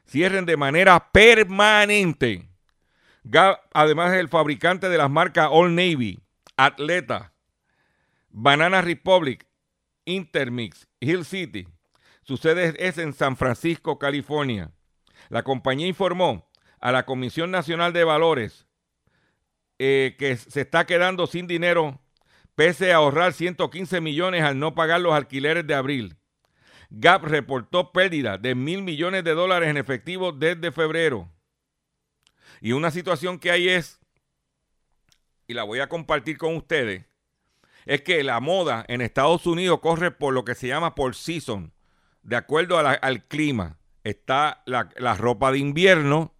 cierren 0.07 0.47
de 0.47 0.57
manera 0.57 1.11
permanente. 1.13 2.49
Gap, 3.25 3.61
además, 3.75 4.13
es 4.13 4.21
el 4.21 4.29
fabricante 4.29 4.89
de 4.89 4.99
las 4.99 5.11
marcas 5.11 5.49
All 5.51 5.75
Navy, 5.75 6.21
Atleta, 6.57 7.33
Banana 8.31 8.81
Republic, 8.81 9.47
Intermix, 10.05 10.89
Hill 11.01 11.25
City. 11.25 11.69
Su 12.23 12.37
sede 12.37 12.75
es 12.79 12.99
en 12.99 13.13
San 13.13 13.37
Francisco, 13.37 13.99
California. 13.99 14.71
La 15.29 15.43
compañía 15.43 15.87
informó 15.87 16.49
a 16.81 16.93
la 16.93 17.05
Comisión 17.05 17.51
Nacional 17.51 17.93
de 17.93 18.05
Valores 18.05 18.67
eh, 19.79 20.17
que 20.19 20.37
se 20.37 20.63
está 20.63 20.87
quedando 20.87 21.27
sin 21.27 21.47
dinero 21.47 22.01
pese 22.57 22.93
a 22.93 22.97
ahorrar 22.97 23.33
115 23.33 24.01
millones 24.01 24.43
al 24.43 24.59
no 24.59 24.75
pagar 24.75 25.01
los 25.01 25.15
alquileres 25.15 25.65
de 25.65 25.75
abril. 25.75 26.17
Gap 26.91 27.23
reportó 27.23 27.93
pérdida 27.93 28.39
de 28.39 28.57
mil 28.57 28.83
millones 28.83 29.23
de 29.23 29.35
dólares 29.35 29.69
en 29.69 29.77
efectivo 29.77 30.33
desde 30.33 30.73
febrero. 30.73 31.31
Y 32.61 32.73
una 32.73 32.91
situación 32.91 33.39
que 33.39 33.53
hay 33.53 33.69
es, 33.69 34.01
y 35.47 35.55
la 35.55 35.63
voy 35.63 35.79
a 35.79 35.89
compartir 35.89 36.37
con 36.39 36.57
ustedes, 36.57 37.05
es 37.87 38.03
que 38.03 38.25
la 38.25 38.41
moda 38.41 38.85
en 38.89 39.01
Estados 39.03 39.47
Unidos 39.47 39.79
corre 39.81 40.11
por 40.11 40.35
lo 40.35 40.45
que 40.45 40.57
se 40.57 40.67
llama 40.67 40.97
por 40.97 41.15
season, 41.15 41.73
de 42.23 42.35
acuerdo 42.35 42.79
al 42.79 43.25
clima. 43.29 43.78
Está 44.09 44.63
la, 44.65 45.15
ropa 45.17 45.53
de 45.53 45.59
invierno, 45.59 46.35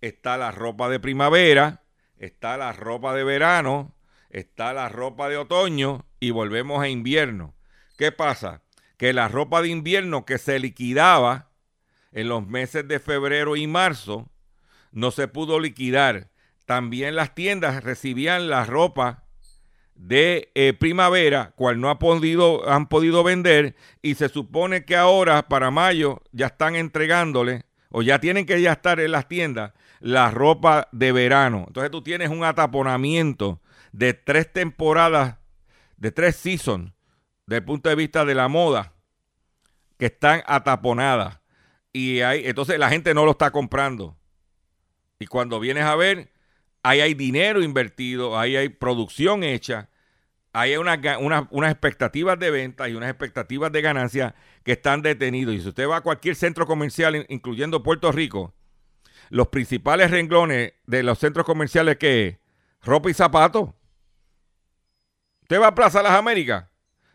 está 0.00 0.38
la 0.38 0.50
ropa 0.50 0.88
de 0.88 0.98
primavera, 0.98 1.82
está 2.16 2.56
la 2.56 2.72
ropa 2.72 3.12
de 3.12 3.22
verano, 3.22 3.94
está 4.30 4.72
la 4.72 4.88
ropa 4.88 5.28
de 5.28 5.36
otoño 5.36 6.06
y 6.20 6.30
volvemos 6.30 6.82
a 6.82 6.88
invierno. 6.88 7.54
¿Qué 7.98 8.12
pasa? 8.12 8.62
Que 8.96 9.12
la 9.12 9.28
ropa 9.28 9.60
de 9.60 9.68
invierno 9.68 10.24
que 10.24 10.38
se 10.38 10.58
liquidaba 10.58 11.50
en 12.12 12.28
los 12.28 12.46
meses 12.46 12.88
de 12.88 12.98
febrero 12.98 13.56
y 13.56 13.66
marzo 13.66 14.30
no 14.90 15.10
se 15.10 15.28
pudo 15.28 15.60
liquidar. 15.60 16.30
También 16.64 17.14
las 17.14 17.34
tiendas 17.34 17.84
recibían 17.84 18.48
la 18.48 18.64
ropa 18.64 19.26
de 19.94 20.50
eh, 20.54 20.72
primavera, 20.72 21.52
cual 21.56 21.80
no 21.80 21.90
ha 21.90 21.98
podido, 21.98 22.68
han 22.68 22.88
podido 22.88 23.22
vender, 23.22 23.76
y 24.02 24.14
se 24.14 24.28
supone 24.28 24.84
que 24.84 24.96
ahora 24.96 25.48
para 25.48 25.70
mayo 25.70 26.22
ya 26.32 26.46
están 26.46 26.76
entregándole, 26.76 27.64
o 27.90 28.02
ya 28.02 28.18
tienen 28.18 28.46
que 28.46 28.60
ya 28.60 28.72
estar 28.72 28.98
en 29.00 29.12
las 29.12 29.28
tiendas, 29.28 29.72
la 30.00 30.30
ropa 30.30 30.88
de 30.92 31.12
verano. 31.12 31.64
Entonces 31.68 31.90
tú 31.90 32.02
tienes 32.02 32.30
un 32.30 32.44
ataponamiento 32.44 33.60
de 33.92 34.14
tres 34.14 34.52
temporadas, 34.52 35.36
de 35.96 36.10
tres 36.10 36.36
seasons, 36.36 36.92
desde 37.46 37.58
el 37.58 37.64
punto 37.64 37.88
de 37.88 37.94
vista 37.94 38.24
de 38.24 38.34
la 38.34 38.48
moda, 38.48 38.94
que 39.98 40.06
están 40.06 40.42
ataponadas. 40.46 41.38
Y 41.92 42.20
hay, 42.20 42.46
entonces 42.46 42.78
la 42.78 42.88
gente 42.88 43.14
no 43.14 43.24
lo 43.24 43.32
está 43.32 43.50
comprando. 43.50 44.16
Y 45.18 45.26
cuando 45.26 45.60
vienes 45.60 45.84
a 45.84 45.94
ver, 45.94 46.31
ahí 46.82 47.00
hay 47.00 47.14
dinero 47.14 47.62
invertido, 47.62 48.38
ahí 48.38 48.56
hay 48.56 48.68
producción 48.68 49.42
hecha, 49.42 49.88
hay 50.52 50.76
unas 50.76 51.70
expectativas 51.70 52.38
de 52.38 52.50
venta 52.50 52.88
y 52.88 52.94
unas 52.94 53.10
expectativas 53.10 53.72
de 53.72 53.82
ganancia 53.82 54.34
que 54.64 54.72
están 54.72 55.02
detenidos. 55.02 55.54
Y 55.54 55.60
si 55.60 55.68
usted 55.68 55.88
va 55.88 55.98
a 55.98 56.00
cualquier 56.02 56.36
centro 56.36 56.66
comercial, 56.66 57.24
incluyendo 57.28 57.82
Puerto 57.82 58.12
Rico, 58.12 58.54
los 59.30 59.48
principales 59.48 60.10
renglones 60.10 60.74
de 60.86 61.02
los 61.02 61.18
centros 61.18 61.46
comerciales 61.46 61.96
que 61.96 62.38
ropa 62.82 63.10
y 63.10 63.14
zapatos. 63.14 63.70
Usted 65.42 65.60
va 65.60 65.68
a 65.68 65.74
Plaza 65.74 66.02
Las 66.02 66.12
Américas 66.12 66.66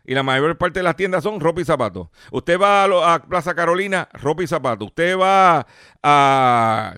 y 0.04 0.14
la 0.14 0.22
mayor 0.22 0.56
parte 0.56 0.80
de 0.80 0.84
las 0.84 0.96
tiendas 0.96 1.22
son 1.22 1.38
ropa 1.38 1.60
y 1.60 1.64
zapatos. 1.64 2.08
Usted 2.32 2.58
va 2.58 2.84
a, 3.14 3.22
Plaza 3.22 3.54
Carolina, 3.54 4.08
ropa 4.14 4.42
y 4.42 4.46
zapatos. 4.46 4.88
Usted 4.88 5.18
va 5.18 5.66
a, 6.02 6.94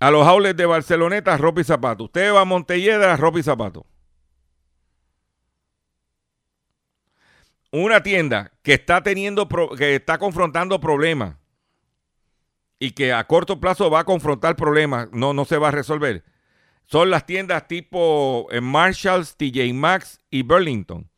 a 0.00 0.10
los 0.10 0.26
aules 0.26 0.56
de 0.56 0.66
Barceloneta, 0.66 1.36
ropa 1.36 1.60
y 1.60 1.64
zapatos. 1.64 2.06
Usted 2.06 2.34
va 2.34 2.40
a 2.40 2.44
Montelledra, 2.44 3.16
ropa 3.16 3.38
y 3.38 3.42
zapatos. 3.42 3.84
Una 7.70 8.02
tienda 8.02 8.50
que 8.62 8.74
está 8.74 9.02
teniendo, 9.02 9.48
que 9.76 9.94
está 9.94 10.18
confrontando 10.18 10.80
problemas 10.80 11.36
y 12.80 12.92
que 12.92 13.12
a 13.12 13.24
corto 13.28 13.60
plazo 13.60 13.90
va 13.90 14.00
a 14.00 14.04
confrontar 14.04 14.56
problemas, 14.56 15.08
no, 15.12 15.32
no 15.34 15.44
se 15.44 15.58
va 15.58 15.68
a 15.68 15.70
resolver, 15.70 16.24
son 16.86 17.10
las 17.10 17.24
tiendas 17.24 17.68
tipo 17.68 18.48
eh, 18.50 18.60
Marshalls, 18.60 19.36
TJ 19.36 19.72
Maxx 19.72 20.18
y 20.28 20.42
Burlington. 20.42 21.08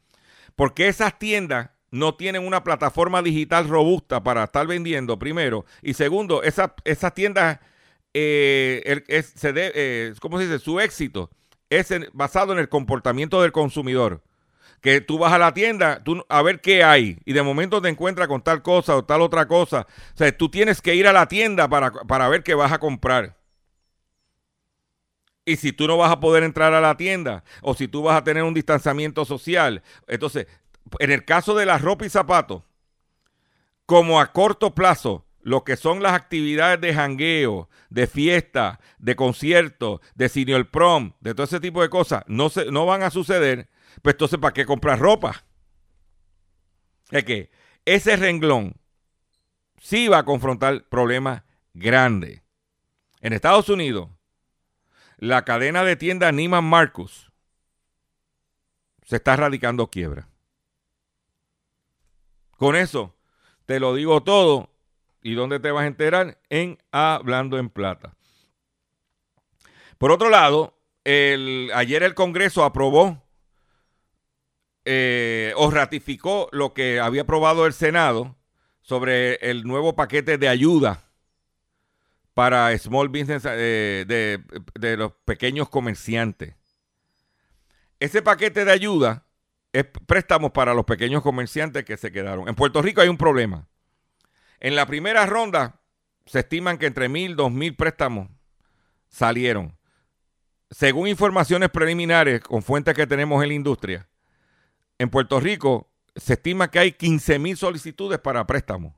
Porque 0.55 0.89
esas 0.89 1.19
tiendas 1.19 1.71
no 1.91 2.15
tienen 2.15 2.47
una 2.47 2.63
plataforma 2.63 3.23
digital 3.23 3.69
robusta 3.69 4.23
para 4.23 4.45
estar 4.45 4.67
vendiendo, 4.67 5.19
primero. 5.19 5.65
Y 5.81 5.95
segundo, 5.95 6.43
esas, 6.43 6.73
esas 6.85 7.15
tiendas, 7.15 7.61
eh, 8.15 9.23
se 9.35 9.53
eh, 9.57 10.15
¿cómo 10.21 10.39
se 10.39 10.45
dice? 10.45 10.59
Su 10.59 10.81
éxito 10.81 11.31
es 11.71 11.89
basado 12.13 12.53
en 12.53 12.59
el 12.59 12.69
comportamiento 12.69 13.43
del 13.43 13.53
consumidor. 13.53 14.23
Que 14.81 15.01
tú 15.01 15.17
vas 15.17 15.33
a 15.33 15.39
la 15.39 15.55
tienda 15.55 16.03
tú, 16.03 16.25
a 16.29 16.43
ver 16.43 16.61
qué 16.61 16.83
hay 16.83 17.19
y 17.25 17.35
de 17.35 17.43
momento 17.43 17.81
te 17.81 17.89
encuentras 17.89 18.27
con 18.27 18.43
tal 18.43 18.63
cosa 18.63 18.97
o 18.97 19.05
tal 19.05 19.21
otra 19.21 19.47
cosa. 19.47 19.87
O 20.13 20.17
sea, 20.17 20.37
tú 20.37 20.49
tienes 20.49 20.83
que 20.83 20.97
ir 20.97 21.07
a 21.07 21.13
la 21.13 21.29
tienda 21.29 21.69
para, 21.69 21.93
para 21.93 22.29
ver 22.29 22.43
qué 22.43 22.55
vas 22.55 22.73
a 22.73 22.81
comprar. 22.81 23.37
Y 25.45 25.57
si 25.57 25.73
tú 25.73 25.87
no 25.87 25.97
vas 25.97 26.11
a 26.11 26.21
poder 26.21 26.43
entrar 26.43 26.75
a 26.75 26.81
la 26.81 26.97
tienda 26.97 27.45
o 27.63 27.75
si 27.75 27.89
tú 27.89 28.03
vas 28.03 28.17
a 28.17 28.25
tener 28.25 28.43
un 28.43 28.55
distanciamiento 28.55 29.25
social, 29.25 29.83
entonces, 30.09 30.47
en 30.99 31.11
el 31.13 31.25
caso 31.25 31.55
de 31.55 31.67
la 31.67 31.79
ropa 31.79 32.05
y 32.05 32.11
zapatos, 32.11 32.63
como 33.87 34.21
a 34.21 34.33
corto 34.33 34.75
plazo, 34.75 35.25
lo 35.43 35.65
que 35.65 35.77
son 35.77 36.03
las 36.03 36.13
actividades 36.13 36.81
de 36.81 36.95
jangueo, 36.95 37.69
de 37.91 38.07
fiesta, 38.07 38.81
de 38.99 39.17
concierto, 39.17 40.01
de 40.15 40.29
senior 40.29 40.71
prom, 40.71 41.13
de 41.21 41.35
todo 41.35 41.45
ese 41.45 41.61
tipo 41.61 41.83
de 41.83 41.91
cosas, 41.91 42.25
no, 42.27 42.49
se, 42.49 42.71
no 42.71 42.87
van 42.87 43.03
a 43.03 43.11
suceder, 43.11 43.69
pues 44.03 44.15
entonces, 44.15 44.39
¿para 44.39 44.55
qué 44.55 44.65
comprar 44.65 44.99
ropa? 44.99 45.45
Es 47.11 47.25
que 47.25 47.51
ese 47.85 48.17
renglón 48.17 48.75
sí 49.79 50.09
va 50.09 50.19
a 50.19 50.25
confrontar 50.25 50.89
problemas 50.89 51.43
grandes. 51.75 52.43
En 53.21 53.33
Estados 53.33 53.69
Unidos, 53.69 54.09
la 55.19 55.45
cadena 55.45 55.85
de 55.85 55.97
tiendas 55.97 56.33
Niman 56.33 56.65
Marcus 56.65 57.31
se 59.05 59.17
está 59.17 59.37
radicando 59.37 59.89
quiebra. 59.89 60.29
Con 62.57 62.77
eso 62.77 63.15
te 63.67 63.81
lo 63.81 63.95
digo 63.95 64.23
todo. 64.23 64.72
¿Y 65.23 65.35
dónde 65.35 65.61
te 65.61 65.71
vas 65.71 65.85
a 65.85 65.87
enterar? 65.87 66.39
En 66.51 66.79
Hablando 66.91 67.59
en 67.59 67.71
Plata. 67.71 68.15
Por 69.99 70.11
otro 70.11 70.31
lado, 70.31 70.77
ayer 71.05 72.03
el 72.03 72.15
Congreso 72.15 72.65
aprobó 72.65 73.23
eh, 74.85 75.53
o 75.57 75.71
ratificó 75.71 76.49
lo 76.51 76.75
que 76.75 76.99
había 76.99 77.23
aprobado 77.23 77.67
el 77.67 77.73
Senado 77.73 78.37
sobre 78.81 79.37
el 79.37 79.63
nuevo 79.63 79.95
paquete 79.95 80.39
de 80.39 80.49
ayuda 80.49 81.05
para 82.35 82.77
small 82.79 83.09
business 83.09 83.45
eh, 83.47 84.05
de, 84.09 84.97
los 84.97 85.13
pequeños 85.25 85.69
comerciantes. 85.69 86.55
Ese 88.01 88.23
paquete 88.23 88.65
de 88.65 88.73
ayuda 88.73 89.25
es 89.73 89.87
préstamos 90.07 90.51
para 90.51 90.75
los 90.75 90.85
pequeños 90.85 91.23
comerciantes 91.23 91.85
que 91.85 91.97
se 91.97 92.11
quedaron. 92.11 92.49
En 92.49 92.57
Puerto 92.57 92.83
Rico 92.83 93.01
hay 93.01 93.09
un 93.09 93.17
problema. 93.17 93.69
En 94.63 94.77
la 94.77 94.87
primera 94.87 95.27
ronda 95.27 95.81
se 96.25 96.39
estiman 96.39 96.79
que 96.79 96.87
entre 96.87 97.09
mil, 97.09 97.35
dos 97.35 97.51
mil 97.51 97.75
préstamos 97.75 98.29
salieron. 99.09 99.77
Según 100.71 101.09
informaciones 101.09 101.69
preliminares 101.69 102.43
con 102.43 102.63
fuentes 102.63 102.95
que 102.95 103.09
tenemos 103.09 103.43
en 103.43 103.49
la 103.49 103.55
industria, 103.55 104.09
en 104.99 105.11
Puerto 105.11 105.41
Rico 105.41 105.91
se 106.15 106.35
estima 106.35 106.71
que 106.71 106.79
hay 106.79 106.93
15 106.93 107.41
mil 107.41 107.57
solicitudes 107.57 108.21
para 108.21 108.47
préstamos 108.47 108.95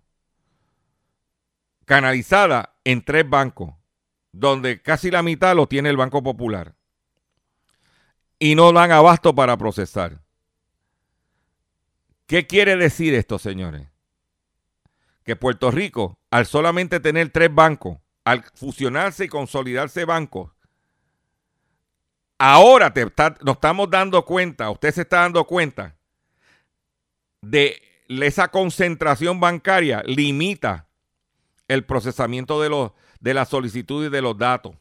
canalizada 1.87 2.77
en 2.85 3.03
tres 3.03 3.27
bancos, 3.27 3.75
donde 4.33 4.83
casi 4.83 5.11
la 5.11 5.23
mitad 5.23 5.57
lo 5.57 5.67
tiene 5.67 5.89
el 5.89 5.97
Banco 5.97 6.23
Popular. 6.23 6.75
Y 8.39 8.55
no 8.55 8.71
dan 8.71 8.93
abasto 8.93 9.35
para 9.35 9.57
procesar. 9.57 10.21
¿Qué 12.27 12.47
quiere 12.47 12.77
decir 12.77 13.15
esto, 13.15 13.39
señores? 13.39 13.94
Que 15.25 15.37
Puerto 15.37 15.71
Rico, 15.71 16.19
al 16.31 16.47
solamente 16.47 17.01
tener 17.01 17.31
tres 17.31 17.53
bancos, 17.53 17.99
al 18.25 18.45
fusionarse 18.55 19.25
y 19.25 19.29
consolidarse 19.29 20.05
bancos, 20.05 20.53
ahora 22.39 22.93
nos 23.43 23.55
estamos 23.55 23.91
dando 23.91 24.25
cuenta, 24.25 24.71
usted 24.71 24.93
se 24.93 25.03
está 25.03 25.21
dando 25.21 25.45
cuenta 25.47 25.97
de 27.41 27.81
esa 28.09 28.49
concentración 28.49 29.41
bancaria 29.41 30.03
limita 30.07 30.89
el 31.69 31.85
procesamiento 31.85 32.61
de, 32.61 32.69
los, 32.69 32.93
de 33.21 33.35
la 33.35 33.45
solicitud 33.45 34.07
y 34.07 34.11
de 34.11 34.23
los 34.23 34.37
datos. 34.37 34.77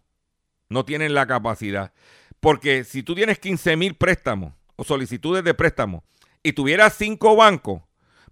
No 0.69 0.85
tienen 0.85 1.13
la 1.13 1.27
capacidad. 1.27 1.93
Porque 2.39 2.83
si 2.83 3.03
tú 3.03 3.15
tienes 3.15 3.39
15 3.39 3.77
mil 3.77 3.95
préstamos 3.95 4.53
o 4.75 4.83
solicitudes 4.83 5.43
de 5.43 5.53
préstamo 5.53 6.03
y 6.41 6.53
tuvieras 6.53 6.95
cinco 6.97 7.35
bancos, 7.35 7.81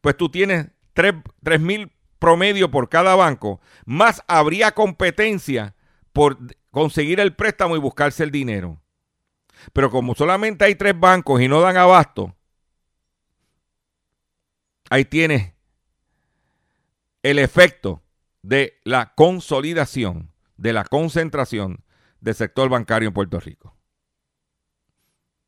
pues 0.01 0.17
tú 0.17 0.29
tienes 0.29 0.67
3 0.93 1.59
mil 1.59 1.91
promedio 2.21 2.69
por 2.69 2.87
cada 2.87 3.15
banco, 3.15 3.59
más 3.83 4.23
habría 4.27 4.73
competencia 4.73 5.75
por 6.13 6.37
conseguir 6.69 7.19
el 7.19 7.35
préstamo 7.35 7.75
y 7.75 7.79
buscarse 7.79 8.23
el 8.23 8.29
dinero. 8.29 8.79
Pero 9.73 9.89
como 9.89 10.13
solamente 10.13 10.63
hay 10.63 10.75
tres 10.75 10.97
bancos 10.97 11.41
y 11.41 11.47
no 11.47 11.61
dan 11.61 11.77
abasto, 11.77 12.35
ahí 14.91 15.03
tienes 15.03 15.51
el 17.23 17.39
efecto 17.39 18.03
de 18.43 18.79
la 18.83 19.13
consolidación, 19.15 20.31
de 20.57 20.73
la 20.73 20.83
concentración 20.83 21.83
del 22.19 22.35
sector 22.35 22.69
bancario 22.69 23.07
en 23.07 23.15
Puerto 23.15 23.39
Rico. 23.39 23.75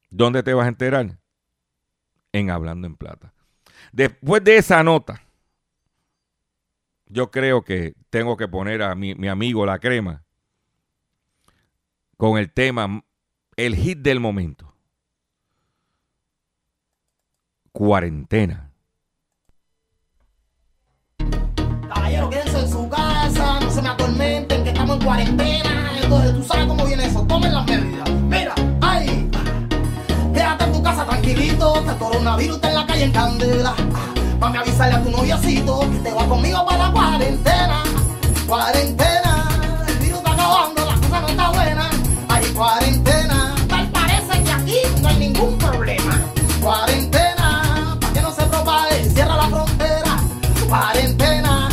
¿Dónde 0.10 0.42
te 0.42 0.56
vas 0.56 0.66
a 0.66 0.70
enterar? 0.70 1.20
En 2.32 2.50
Hablando 2.50 2.88
en 2.88 2.96
Plata. 2.96 3.32
Después 3.92 4.44
de 4.44 4.58
esa 4.58 4.84
nota, 4.84 5.23
yo 7.14 7.30
creo 7.30 7.64
que 7.64 7.94
tengo 8.10 8.36
que 8.36 8.48
poner 8.48 8.82
a 8.82 8.96
mi, 8.96 9.14
mi 9.16 9.28
amigo 9.28 9.66
La 9.66 9.80
Crema 9.80 10.24
con 12.18 12.38
el 12.38 12.52
tema, 12.52 13.04
el 13.56 13.76
hit 13.76 14.00
del 14.00 14.20
momento. 14.20 14.74
Cuarentena. 17.72 18.72
se 23.70 23.82
me 23.82 23.90
atormenten, 23.90 24.64
que 24.64 24.70
estamos 24.70 24.98
en 24.98 25.04
cuarentena. 25.04 25.92
Entonces 26.02 26.36
tú 26.36 26.44
sabes 26.44 26.68
cómo 26.68 26.86
viene 26.86 27.06
eso, 27.06 27.26
tomen 27.26 27.54
las 27.54 27.66
medidas. 27.66 28.10
Mira, 28.12 28.54
ay, 28.82 29.30
quédate 30.34 30.64
en 30.66 30.74
tu 30.74 30.84
casa 30.84 31.06
tranquilito, 31.06 31.76
este 31.78 31.98
coronavirus 31.98 32.56
está 32.58 32.70
en 32.70 32.76
la 32.76 32.86
calle 32.86 33.04
en 33.04 33.12
candela. 33.12 33.76
Mami, 34.44 34.58
avisarle 34.58 34.96
a 34.96 35.02
tu 35.02 35.10
noviacito 35.10 35.90
que 35.90 36.00
te 36.00 36.12
va 36.12 36.26
conmigo 36.26 36.66
para 36.66 36.88
la 36.88 36.92
cuarentena. 36.92 37.82
Cuarentena, 38.46 39.48
el 39.88 39.98
virus 40.00 40.18
está 40.18 40.34
acabando, 40.34 40.84
la 40.84 40.96
cosa 40.96 41.22
no 41.22 41.28
está 41.30 41.50
buena. 41.52 41.90
Hay 42.28 42.46
cuarentena, 42.48 43.56
tal 43.70 43.88
parece 43.92 44.44
que 44.44 44.52
aquí 44.52 44.80
no 45.02 45.08
hay 45.08 45.18
ningún 45.18 45.58
problema. 45.58 46.20
Cuarentena, 46.62 47.98
para 48.02 48.14
que 48.14 48.22
no 48.22 48.34
se 48.34 48.44
propague, 48.44 49.10
cierra 49.12 49.38
la 49.38 49.48
frontera. 49.48 50.18
Cuarentena 50.68 51.70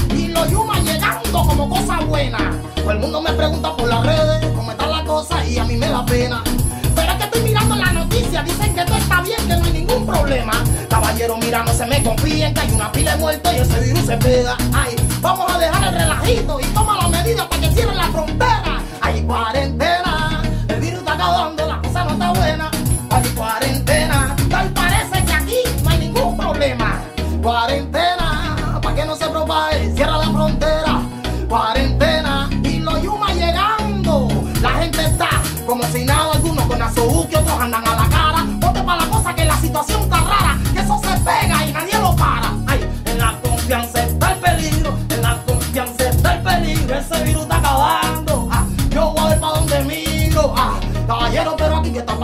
cosa 1.68 2.00
buena. 2.04 2.38
Todo 2.74 2.90
el 2.92 2.98
mundo 2.98 3.20
me 3.20 3.32
pregunta 3.32 3.76
por 3.76 3.88
las 3.88 4.04
redes 4.04 4.52
cómo 4.54 4.70
está 4.70 4.86
la 4.86 5.04
cosa 5.04 5.44
y 5.44 5.58
a 5.58 5.64
mí 5.64 5.76
me 5.76 5.88
da 5.88 6.04
pena. 6.04 6.42
No 9.56 9.64
hay 9.64 9.72
ningún 9.72 10.06
problema. 10.06 10.52
Caballero, 10.88 11.36
mira, 11.38 11.64
no 11.64 11.72
se 11.72 11.86
me 11.86 12.02
confíen 12.02 12.54
que 12.54 12.60
hay 12.60 12.72
una 12.72 12.90
pila 12.92 13.16
de 13.16 13.56
y 13.56 13.58
ese 13.58 13.80
virus 13.80 14.06
se 14.06 14.16
pega. 14.16 14.56
Ay, 14.72 14.96
vamos 15.20 15.50
a 15.52 15.58
dejar 15.58 15.88
el 15.88 15.94
relajito 15.94 16.60
y 16.60 16.64
toma 16.66 16.96
las 16.96 17.10
medidas 17.10 17.46
para 17.46 17.60
que 17.60 17.70
cierren 17.70 17.96
la 17.96 18.08
frontera. 18.08 18.80
Hay 19.00 19.22
cuarentena, 19.22 20.42
el 20.68 20.80
virus 20.80 20.98
está 21.00 21.12
acabando, 21.12 21.66
la 21.66 21.80
cosa 21.80 22.04
no 22.04 22.10
está 22.12 22.32
buena. 22.32 22.70
Hay 23.10 23.28
cuarentena, 23.30 24.36
tal 24.48 24.68
parece 24.70 25.24
que 25.24 25.32
aquí 25.32 25.56
no 25.82 25.90
hay 25.90 25.98
ningún 25.98 26.36
problema. 26.36 27.02
Cuarentena, 27.42 27.89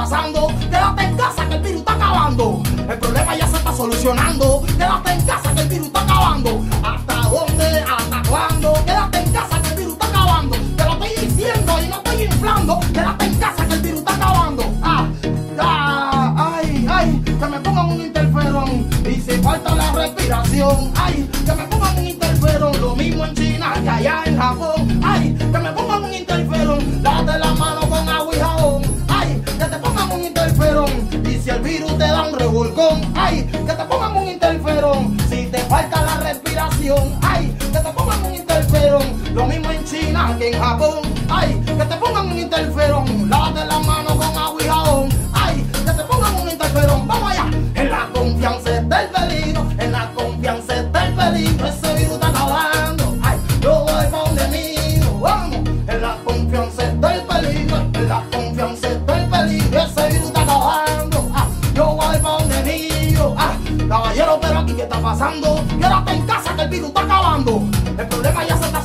pasando? 0.09 0.47
Quédate 0.71 1.03
en 1.03 1.17
casa 1.17 1.49
que 1.49 1.55
el 1.55 1.63
virus 1.63 1.79
está 1.81 1.93
acabando. 1.95 2.63
El 2.89 2.99
problema 2.99 3.37
ya 3.37 3.49
se 3.49 3.57
está 3.57 3.73
solucionando. 3.73 4.63
Quédate 4.67 5.13
en 5.13 5.21
casa 5.23 5.55
que 5.55 5.61
el 5.63 5.69
virus 5.69 5.87
está 5.87 6.03
acabando. 6.03 6.65
Ay, 33.15 33.45
que 33.45 33.73
te 33.73 33.85
pongan 33.85 34.17
un 34.17 34.29
interferón. 34.29 35.17
Si 35.29 35.47
te 35.47 35.59
falta 35.59 36.03
la 36.03 36.17
respiración, 36.19 37.19
ay, 37.23 37.55
que 37.59 37.79
te 37.79 37.93
pongan 37.93 38.25
un 38.25 38.35
interferón. 38.35 39.03
Lo 39.35 39.47
mismo 39.47 39.71
en 39.71 39.85
China 39.85 40.35
que 40.39 40.51
en 40.51 40.59
Japón, 40.59 41.01
ay, 41.29 41.61
que 41.65 41.85
te 41.85 41.97
pongan 41.97 42.27
un 42.29 42.39
interferón. 42.39 43.31
Lávate 43.31 43.65
la 43.65 43.79
mano 43.81 44.17
con 44.17 44.37
agua 44.37 44.63
y 44.63 44.69
ay, 45.35 45.67
que 45.73 45.93
te 45.93 46.03
pongan 46.05 46.35
un 46.35 46.49
interferón. 46.49 47.07
Vamos 47.07 47.31
allá, 47.31 47.51
en 47.75 47.91
la 47.91 48.09
confianza 48.13 48.79
está 48.79 49.03
el 49.03 49.09
peligro, 49.11 49.67
en 49.79 49.93
la 49.93 50.11
confianza 50.15 50.56
El 68.27 68.33
problema 68.33 68.49
ya 68.57 68.61
se 68.61 68.67
está 68.67 68.81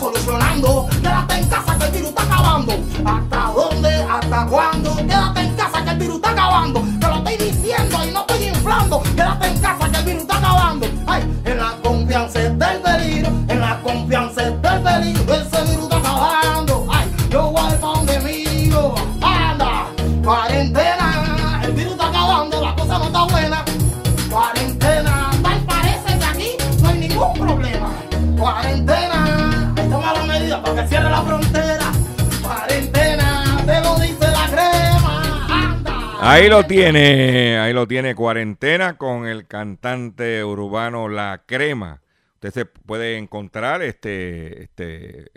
Ahí 36.24 36.50
lo 36.50 36.64
tiene, 36.68 37.58
ahí 37.58 37.74
lo 37.74 37.88
tiene, 37.88 38.14
cuarentena 38.14 38.96
con 38.96 39.26
el 39.26 39.48
cantante 39.48 40.44
urbano 40.44 41.10
La 41.10 41.46
Crema. 41.48 42.04
Usted 42.36 42.52
se 42.52 42.66
puede 42.66 43.18
encontrar 43.18 43.82
este, 43.82 44.62
este, 44.62 45.32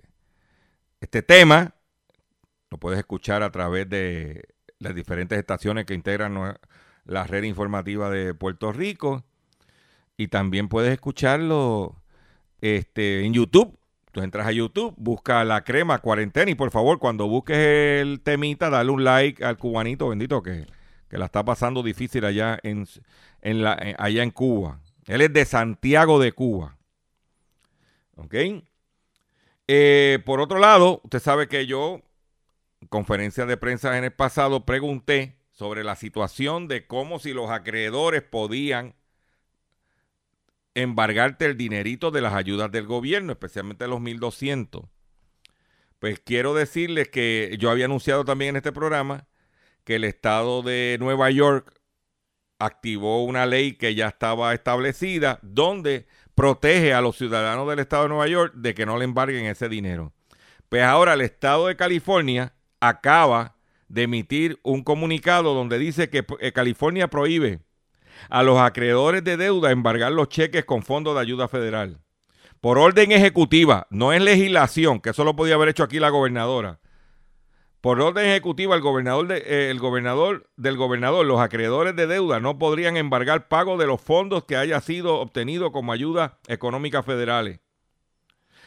este 1.01 1.23
tema, 1.23 1.75
lo 2.71 2.77
puedes 2.77 2.99
escuchar 2.99 3.43
a 3.43 3.51
través 3.51 3.89
de 3.89 4.47
las 4.79 4.95
diferentes 4.95 5.39
estaciones 5.39 5.87
que 5.87 5.95
integran 5.95 6.59
la 7.07 7.25
red 7.25 7.45
informativa 7.45 8.11
de 8.11 8.35
Puerto 8.35 8.71
Rico 8.71 9.25
y 10.19 10.29
también 10.29 10.69
puedes 10.69 10.93
escucharlo 10.93 11.97
este, 12.61 13.25
en 13.25 13.33
YouTube. 13.33 13.79
Tú 14.15 14.23
entras 14.23 14.47
a 14.47 14.53
YouTube, 14.53 14.95
busca 14.97 15.43
la 15.43 15.65
crema 15.65 15.99
cuarentena 15.99 16.49
y 16.49 16.55
por 16.55 16.71
favor 16.71 17.01
cuando 17.01 17.27
busques 17.27 17.57
el 17.59 18.21
temita, 18.21 18.71
dale 18.71 18.93
un 18.93 19.03
like 19.03 19.45
al 19.45 19.59
cubanito 19.59 20.09
bendito 20.09 20.41
que, 20.41 20.67
que 21.09 21.19
la 21.19 21.25
está 21.25 21.45
pasando 21.45 21.83
difícil 21.83 22.25
allá 22.25 22.61
en, 22.63 22.87
en 23.43 23.63
la, 23.65 23.75
en- 23.75 23.97
allá 23.99 24.23
en 24.23 24.31
Cuba. 24.31 24.79
Él 25.07 25.21
es 25.21 25.33
de 25.33 25.45
Santiago 25.45 26.21
de 26.21 26.31
Cuba. 26.31 26.77
¿Ok? 28.15 28.35
Eh, 29.67 30.21
por 30.25 30.41
otro 30.41 30.61
lado, 30.61 31.01
usted 31.03 31.19
sabe 31.19 31.49
que 31.49 31.67
yo, 31.67 32.01
en 32.81 32.87
conferencia 32.87 33.47
de 33.47 33.57
prensa 33.57 33.99
en 33.99 34.05
el 34.05 34.13
pasado, 34.13 34.65
pregunté 34.65 35.35
sobre 35.51 35.83
la 35.83 35.97
situación 35.97 36.69
de 36.69 36.87
cómo 36.87 37.19
si 37.19 37.33
los 37.33 37.51
acreedores 37.51 38.23
podían 38.23 38.95
embargarte 40.75 41.47
el 41.47 41.57
dinerito 41.57 42.11
de 42.11 42.21
las 42.21 42.35
ayudas 42.35 42.71
del 42.71 42.87
gobierno, 42.87 43.33
especialmente 43.33 43.87
los 43.87 44.01
1200. 44.01 44.85
Pues 45.99 46.21
quiero 46.21 46.55
decirles 46.55 47.09
que 47.09 47.57
yo 47.59 47.71
había 47.71 47.87
anunciado 47.87 48.25
también 48.25 48.51
en 48.51 48.57
este 48.57 48.73
programa 48.73 49.27
que 49.85 49.97
el 49.97 50.05
estado 50.05 50.63
de 50.63 50.97
Nueva 51.01 51.31
York 51.31 51.73
activó 52.59 53.25
una 53.25 53.47
ley 53.47 53.73
que 53.73 53.95
ya 53.95 54.09
estaba 54.09 54.55
establecida 54.55 55.39
donde 55.43 56.07
protege 56.35 56.95
a 56.95 57.01
los 57.01 57.17
ciudadanos 57.17 57.69
del 57.69 57.79
estado 57.79 58.05
de 58.05 58.09
Nueva 58.11 58.29
York 58.29 58.55
de 58.55 58.75
que 58.75 58.87
no 58.87 58.99
le 58.99 59.05
embarguen 59.05 59.47
ese 59.47 59.69
dinero. 59.69 60.13
Pues 60.69 60.83
ahora 60.83 61.15
el 61.15 61.21
estado 61.21 61.69
de 61.69 61.77
California 61.77 62.55
acaba 62.81 63.57
de 63.89 64.03
emitir 64.03 64.59
un 64.63 64.83
comunicado 64.83 65.55
donde 65.55 65.79
dice 65.79 66.11
que 66.11 66.25
eh, 66.41 66.53
California 66.53 67.09
prohíbe 67.09 67.61
a 68.29 68.43
los 68.43 68.59
acreedores 68.59 69.25
de 69.25 69.37
deuda 69.37 69.71
embargar 69.71 70.13
los 70.13 70.29
cheques 70.29 70.65
con 70.65 70.83
fondos 70.83 71.15
de 71.15 71.21
ayuda 71.21 71.49
federal. 71.49 72.01
Por 72.61 72.79
orden 72.79 73.13
ejecutiva, 73.13 73.87
no 73.91 74.13
es 74.13 74.23
legislación, 74.23 75.01
que 75.01 75.11
eso 75.11 75.25
lo 75.25 75.37
podía 75.37 75.55
haber 75.55 75.69
hecho 75.69 75.83
aquí 75.83 75.99
la 75.99 76.09
gobernadora. 76.09 76.81
Por 77.83 78.01
orden 78.01 78.25
ejecutiva, 78.25 78.75
el 78.75 78.81
gobernador, 78.81 79.31
eh, 79.31 79.69
el 79.71 79.79
gobernador 79.79 80.49
del 80.57 80.79
gobernador, 80.79 81.27
los 81.27 81.39
acreedores 81.39 81.95
de 81.95 82.07
deuda 82.07 82.41
no 82.41 82.59
podrían 82.59 82.97
embargar 82.97 83.49
pago 83.49 83.77
de 83.77 83.87
los 83.87 84.01
fondos 84.01 84.45
que 84.45 84.57
haya 84.57 84.81
sido 84.81 85.21
obtenido 85.21 85.71
como 85.71 85.93
ayuda 85.93 86.39
económica 86.49 87.03
federales. 87.03 87.61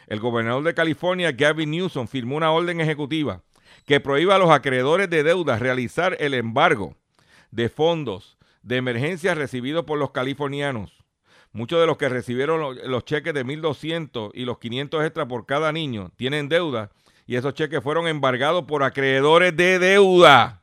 El 0.06 0.20
gobernador 0.20 0.62
de 0.62 0.74
California, 0.74 1.32
Gavin 1.32 1.72
Newsom, 1.72 2.06
firmó 2.06 2.36
una 2.36 2.52
orden 2.52 2.80
ejecutiva 2.80 3.42
que 3.84 3.98
prohíba 3.98 4.36
a 4.36 4.38
los 4.38 4.50
acreedores 4.50 5.10
de 5.10 5.24
deuda 5.24 5.58
realizar 5.58 6.16
el 6.20 6.34
embargo 6.34 6.94
de 7.50 7.68
fondos 7.68 8.37
de 8.68 8.76
emergencia 8.76 9.34
recibidos 9.34 9.84
por 9.84 9.98
los 9.98 10.10
californianos. 10.10 10.92
Muchos 11.52 11.80
de 11.80 11.86
los 11.86 11.96
que 11.96 12.08
recibieron 12.10 12.60
lo- 12.60 12.74
los 12.74 13.04
cheques 13.06 13.32
de 13.32 13.42
1.200 13.44 14.30
y 14.34 14.44
los 14.44 14.58
500 14.58 15.02
extra 15.04 15.26
por 15.26 15.46
cada 15.46 15.72
niño 15.72 16.12
tienen 16.16 16.50
deuda 16.50 16.90
y 17.26 17.36
esos 17.36 17.54
cheques 17.54 17.82
fueron 17.82 18.06
embargados 18.06 18.64
por 18.64 18.82
acreedores 18.82 19.56
de 19.56 19.78
deuda, 19.78 20.62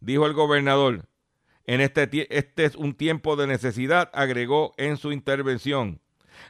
dijo 0.00 0.26
el 0.26 0.34
gobernador. 0.34 1.06
En 1.64 1.80
este, 1.80 2.08
este 2.36 2.64
es 2.66 2.76
un 2.76 2.94
tiempo 2.94 3.34
de 3.34 3.46
necesidad, 3.46 4.10
agregó 4.12 4.74
en 4.76 4.98
su 4.98 5.10
intervención. 5.10 6.00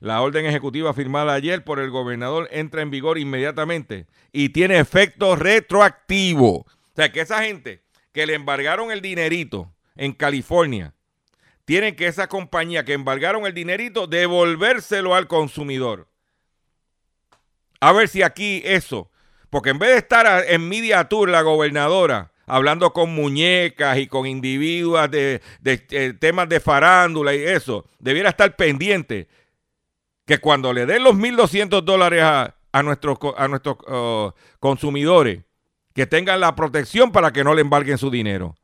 La 0.00 0.20
orden 0.20 0.44
ejecutiva 0.46 0.92
firmada 0.92 1.32
ayer 1.32 1.62
por 1.62 1.78
el 1.78 1.90
gobernador 1.90 2.48
entra 2.50 2.82
en 2.82 2.90
vigor 2.90 3.18
inmediatamente 3.18 4.06
y 4.32 4.48
tiene 4.48 4.78
efecto 4.80 5.36
retroactivo. 5.36 6.50
O 6.58 6.66
sea, 6.96 7.12
que 7.12 7.20
esa 7.20 7.44
gente 7.44 7.82
que 8.12 8.26
le 8.26 8.34
embargaron 8.34 8.90
el 8.90 9.00
dinerito 9.00 9.72
en 9.96 10.12
California, 10.12 10.94
tienen 11.64 11.96
que 11.96 12.06
esa 12.06 12.28
compañía 12.28 12.84
que 12.84 12.92
embargaron 12.92 13.44
el 13.46 13.54
dinerito 13.54 14.06
devolvérselo 14.06 15.14
al 15.14 15.26
consumidor. 15.26 16.08
A 17.80 17.92
ver 17.92 18.08
si 18.08 18.22
aquí 18.22 18.62
eso, 18.64 19.10
porque 19.50 19.70
en 19.70 19.78
vez 19.78 19.90
de 19.90 19.98
estar 19.98 20.44
en 20.48 20.68
media 20.68 21.04
tour 21.04 21.28
la 21.28 21.42
gobernadora 21.42 22.32
hablando 22.46 22.92
con 22.92 23.14
muñecas 23.14 23.98
y 23.98 24.06
con 24.06 24.26
individuas 24.26 25.10
de, 25.10 25.42
eh, 25.64 26.14
temas 26.18 26.48
de 26.48 26.60
farándula 26.60 27.34
y 27.34 27.42
eso, 27.42 27.86
debiera 27.98 28.30
estar 28.30 28.54
pendiente 28.56 29.28
que 30.24 30.38
cuando 30.38 30.72
le 30.72 30.86
den 30.86 31.04
los 31.04 31.14
1.200 31.14 31.82
dólares 31.82 32.22
a, 32.22 32.82
nuestros, 32.82 33.18
a 33.36 33.48
nuestros 33.48 33.76
uh, 33.88 34.32
consumidores, 34.60 35.42
que 35.94 36.06
tengan 36.06 36.40
la 36.40 36.54
protección 36.54 37.10
para 37.10 37.32
que 37.32 37.42
no 37.42 37.54
le 37.54 37.62
embarguen 37.62 37.98
su 37.98 38.10
dinero. 38.10 38.54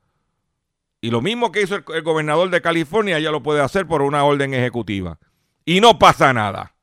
Y 1.02 1.10
lo 1.10 1.20
mismo 1.20 1.50
que 1.50 1.62
hizo 1.62 1.74
el, 1.74 2.02
gobernador 2.02 2.48
de 2.48 2.62
California, 2.62 3.18
ya 3.18 3.32
lo 3.32 3.42
puede 3.42 3.60
hacer 3.60 3.88
por 3.88 4.02
una 4.02 4.22
orden 4.22 4.54
ejecutiva. 4.54 5.18
Y 5.64 5.80
no 5.80 5.98
pasa 5.98 6.32
nada. 6.32 6.76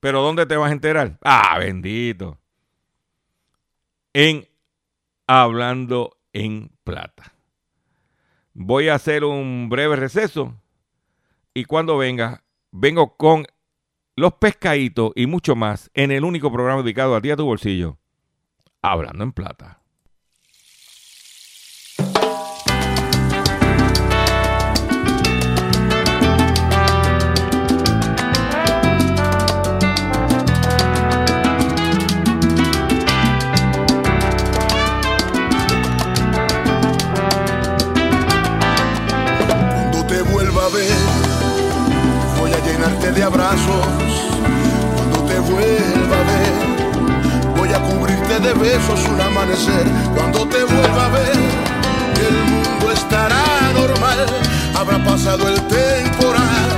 Pero 0.00 0.22
¿dónde 0.22 0.46
te 0.46 0.56
vas 0.56 0.70
a 0.70 0.72
enterar? 0.72 1.18
Ah, 1.22 1.58
bendito. 1.58 2.38
En 4.14 4.48
Hablando 5.26 6.16
en 6.32 6.70
Plata. 6.84 7.34
Voy 8.54 8.88
a 8.88 8.94
hacer 8.94 9.22
un 9.22 9.68
breve 9.68 9.96
receso 9.96 10.54
y 11.52 11.64
cuando 11.64 11.98
venga, 11.98 12.44
vengo 12.70 13.16
con 13.18 13.44
los 14.14 14.32
pescaditos 14.34 15.12
y 15.16 15.26
mucho 15.26 15.54
más 15.54 15.90
en 15.92 16.12
el 16.12 16.24
único 16.24 16.50
programa 16.50 16.82
dedicado 16.82 17.14
a 17.14 17.20
ti 17.20 17.30
a 17.30 17.36
tu 17.36 17.44
bolsillo, 17.44 17.98
Hablando 18.80 19.22
en 19.22 19.32
Plata. 19.32 19.82
Abrazos. 43.26 43.86
Cuando 44.94 45.18
te 45.24 45.38
vuelva 45.40 46.16
a 46.16 46.24
ver, 46.30 47.56
voy 47.56 47.72
a 47.72 47.80
cubrirte 47.82 48.38
de 48.38 48.54
besos 48.54 49.00
un 49.08 49.20
amanecer. 49.20 49.84
Cuando 50.14 50.46
te 50.46 50.62
vuelva 50.62 51.06
a 51.06 51.08
ver, 51.08 51.36
el 52.28 52.36
mundo 52.50 52.92
estará 52.92 53.44
normal. 53.74 54.26
Habrá 54.74 55.04
pasado 55.04 55.48
el 55.48 55.60
temporal 55.66 56.68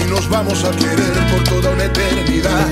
y 0.00 0.10
nos 0.10 0.28
vamos 0.28 0.62
a 0.64 0.70
querer 0.72 1.14
por 1.30 1.42
toda 1.44 1.70
una 1.70 1.84
eternidad. 1.84 2.66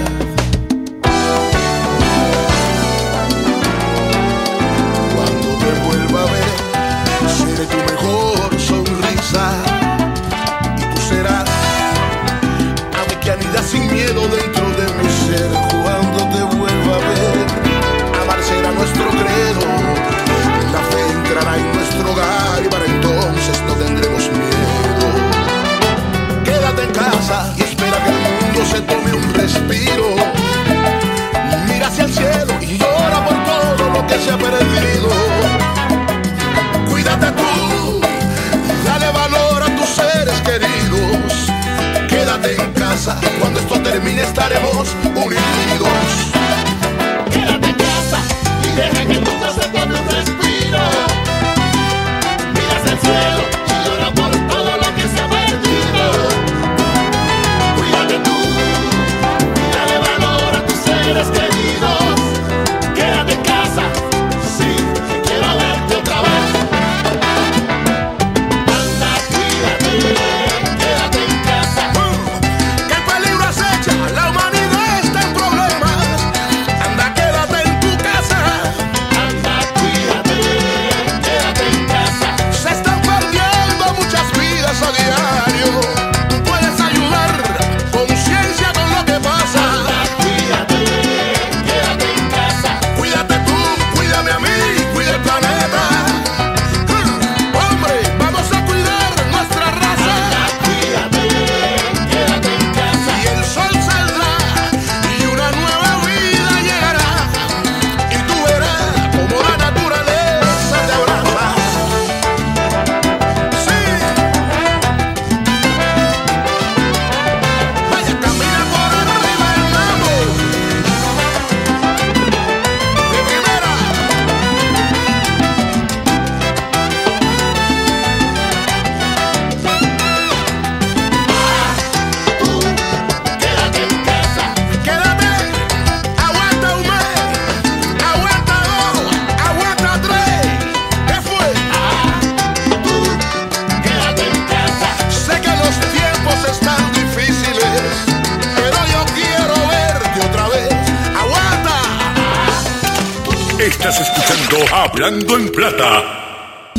Hablando 155.05 155.37
en 155.37 155.51
Plata. 155.51 156.73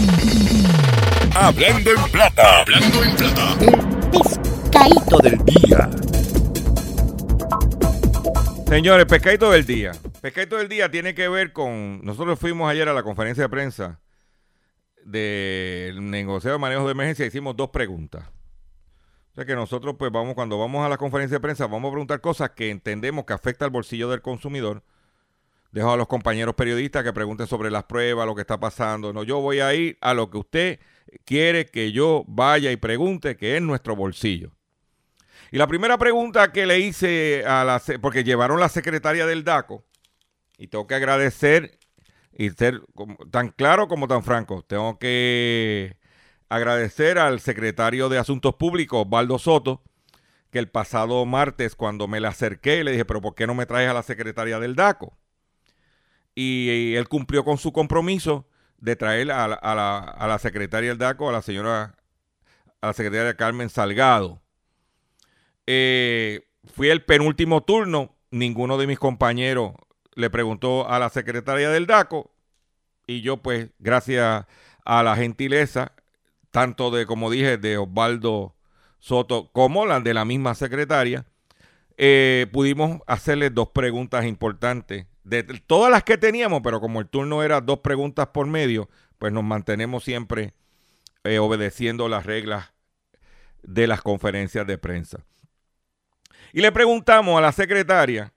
Hablando 1.35 1.91
en 1.91 2.09
Plata. 2.09 2.61
Hablando 2.61 3.03
en 3.03 3.15
Plata. 3.17 3.57
pescadito 4.71 5.17
del 5.17 5.43
día. 5.43 5.89
Señores, 8.65 9.05
pescadito 9.07 9.51
del 9.51 9.65
día. 9.65 9.91
Pescadito 10.21 10.55
del 10.55 10.69
día 10.69 10.89
tiene 10.89 11.13
que 11.13 11.27
ver 11.27 11.51
con. 11.51 11.99
Nosotros 12.05 12.39
fuimos 12.39 12.71
ayer 12.71 12.87
a 12.87 12.93
la 12.93 13.03
conferencia 13.03 13.43
de 13.43 13.49
prensa 13.49 13.99
del 15.03 16.09
negociado 16.09 16.55
de 16.55 16.61
manejo 16.61 16.85
de 16.85 16.93
emergencia. 16.93 17.25
Hicimos 17.25 17.57
dos 17.57 17.71
preguntas. 17.71 18.23
O 19.33 19.35
sea 19.35 19.43
que 19.43 19.55
nosotros, 19.55 19.95
pues 19.99 20.13
vamos, 20.13 20.33
cuando 20.33 20.57
vamos 20.57 20.85
a 20.85 20.87
la 20.87 20.95
conferencia 20.95 21.35
de 21.35 21.41
prensa, 21.41 21.67
vamos 21.67 21.89
a 21.89 21.91
preguntar 21.91 22.21
cosas 22.21 22.51
que 22.51 22.69
entendemos 22.69 23.25
que 23.25 23.33
afectan 23.33 23.65
al 23.65 23.71
bolsillo 23.71 24.09
del 24.09 24.21
consumidor. 24.21 24.81
Dejo 25.73 25.91
a 25.91 25.97
los 25.97 26.07
compañeros 26.07 26.53
periodistas 26.53 27.03
que 27.03 27.11
pregunten 27.13 27.47
sobre 27.47 27.71
las 27.71 27.85
pruebas, 27.85 28.27
lo 28.27 28.35
que 28.35 28.41
está 28.41 28.59
pasando. 28.59 29.11
No, 29.11 29.23
yo 29.23 29.39
voy 29.39 29.59
a 29.59 29.73
ir 29.73 29.97
a 30.01 30.13
lo 30.13 30.29
que 30.29 30.37
usted 30.37 30.79
quiere 31.25 31.65
que 31.65 31.91
yo 31.91 32.23
vaya 32.27 32.71
y 32.71 32.77
pregunte, 32.77 33.35
que 33.35 33.57
es 33.57 33.61
nuestro 33.61 33.95
bolsillo. 33.95 34.51
Y 35.51 35.57
la 35.57 35.65
primera 35.65 35.97
pregunta 35.97 36.51
que 36.51 36.67
le 36.67 36.79
hice 36.79 37.43
a 37.47 37.63
la, 37.63 37.81
porque 38.01 38.23
llevaron 38.23 38.59
la 38.59 38.69
secretaria 38.69 39.25
del 39.25 39.43
DACO, 39.43 39.83
y 40.59 40.67
tengo 40.67 40.85
que 40.85 40.93
agradecer 40.93 41.79
y 42.31 42.51
ser 42.51 42.81
tan 43.31 43.49
claro 43.49 43.87
como 43.87 44.07
tan 44.07 44.23
franco, 44.23 44.63
tengo 44.63 44.99
que 44.99 45.97
agradecer 46.49 47.17
al 47.17 47.39
secretario 47.39 48.09
de 48.09 48.19
Asuntos 48.19 48.53
Públicos, 48.55 49.05
Osvaldo 49.07 49.39
Soto, 49.39 49.81
que 50.51 50.59
el 50.59 50.69
pasado 50.69 51.25
martes 51.25 51.75
cuando 51.75 52.07
me 52.07 52.19
le 52.19 52.27
acerqué 52.27 52.83
le 52.83 52.91
dije, 52.91 53.05
pero 53.05 53.21
¿por 53.21 53.33
qué 53.33 53.47
no 53.47 53.55
me 53.55 53.65
traes 53.65 53.89
a 53.89 53.93
la 53.95 54.03
secretaria 54.03 54.59
del 54.59 54.75
DACO? 54.75 55.17
Y, 56.35 56.95
él 56.95 57.07
cumplió 57.07 57.43
con 57.43 57.57
su 57.57 57.71
compromiso 57.71 58.47
de 58.77 58.95
traer 58.95 59.31
a 59.31 59.47
la, 59.47 59.55
a 59.55 59.75
la- 59.75 59.99
a 59.99 60.27
la 60.27 60.39
secretaria 60.39 60.89
del 60.89 60.97
DACO, 60.97 61.29
a 61.29 61.31
la 61.31 61.41
señora, 61.41 61.95
a 62.81 62.87
la 62.87 62.93
secretaria 62.93 63.35
Carmen 63.35 63.69
Salgado. 63.69 64.41
Eh, 65.67 66.41
fui 66.65 66.89
el 66.89 67.03
penúltimo 67.03 67.63
turno, 67.63 68.15
ninguno 68.31 68.77
de 68.77 68.87
mis 68.87 68.99
compañeros 68.99 69.73
le 70.15 70.29
preguntó 70.29 70.87
a 70.89 70.99
la 70.99 71.09
secretaria 71.09 71.69
del 71.69 71.87
DACO 71.87 72.31
y 73.07 73.21
yo 73.21 73.37
pues 73.37 73.69
gracias 73.79 74.45
a 74.85 75.03
la 75.03 75.15
gentileza, 75.15 75.93
tanto 76.51 76.91
de, 76.91 77.05
como 77.05 77.31
dije, 77.31 77.57
de 77.57 77.77
Osvaldo 77.77 78.55
Soto 78.99 79.49
como 79.51 79.85
la 79.85 79.99
de 79.99 80.13
la 80.13 80.23
misma 80.25 80.55
secretaria, 80.55 81.25
eh, 81.97 82.47
pudimos 82.51 83.01
hacerle 83.07 83.49
dos 83.49 83.69
preguntas 83.69 84.25
importantes. 84.25 85.05
De 85.23 85.43
todas 85.43 85.91
las 85.91 86.03
que 86.03 86.17
teníamos, 86.17 86.61
pero 86.63 86.81
como 86.81 86.99
el 86.99 87.07
turno 87.07 87.43
era 87.43 87.61
dos 87.61 87.79
preguntas 87.79 88.27
por 88.27 88.45
medio, 88.45 88.89
pues 89.17 89.31
nos 89.31 89.43
mantenemos 89.43 90.03
siempre 90.03 90.53
eh, 91.23 91.39
obedeciendo 91.39 92.09
las 92.09 92.25
reglas 92.25 92.73
de 93.61 93.87
las 93.87 94.01
conferencias 94.01 94.67
de 94.67 94.77
prensa. 94.77 95.25
Y 96.51 96.61
le 96.61 96.71
preguntamos 96.71 97.37
a 97.37 97.41
la 97.41 97.51
secretaria, 97.51 98.33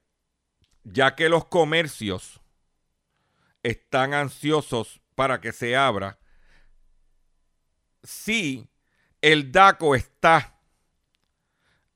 ya 0.84 1.14
que 1.16 1.28
los 1.28 1.46
comercios 1.46 2.40
están 3.62 4.14
ansiosos 4.14 5.00
para 5.16 5.40
que 5.40 5.52
se 5.52 5.76
abra, 5.76 6.18
si 8.04 8.70
el 9.20 9.50
DACO 9.50 9.96
está 9.96 10.56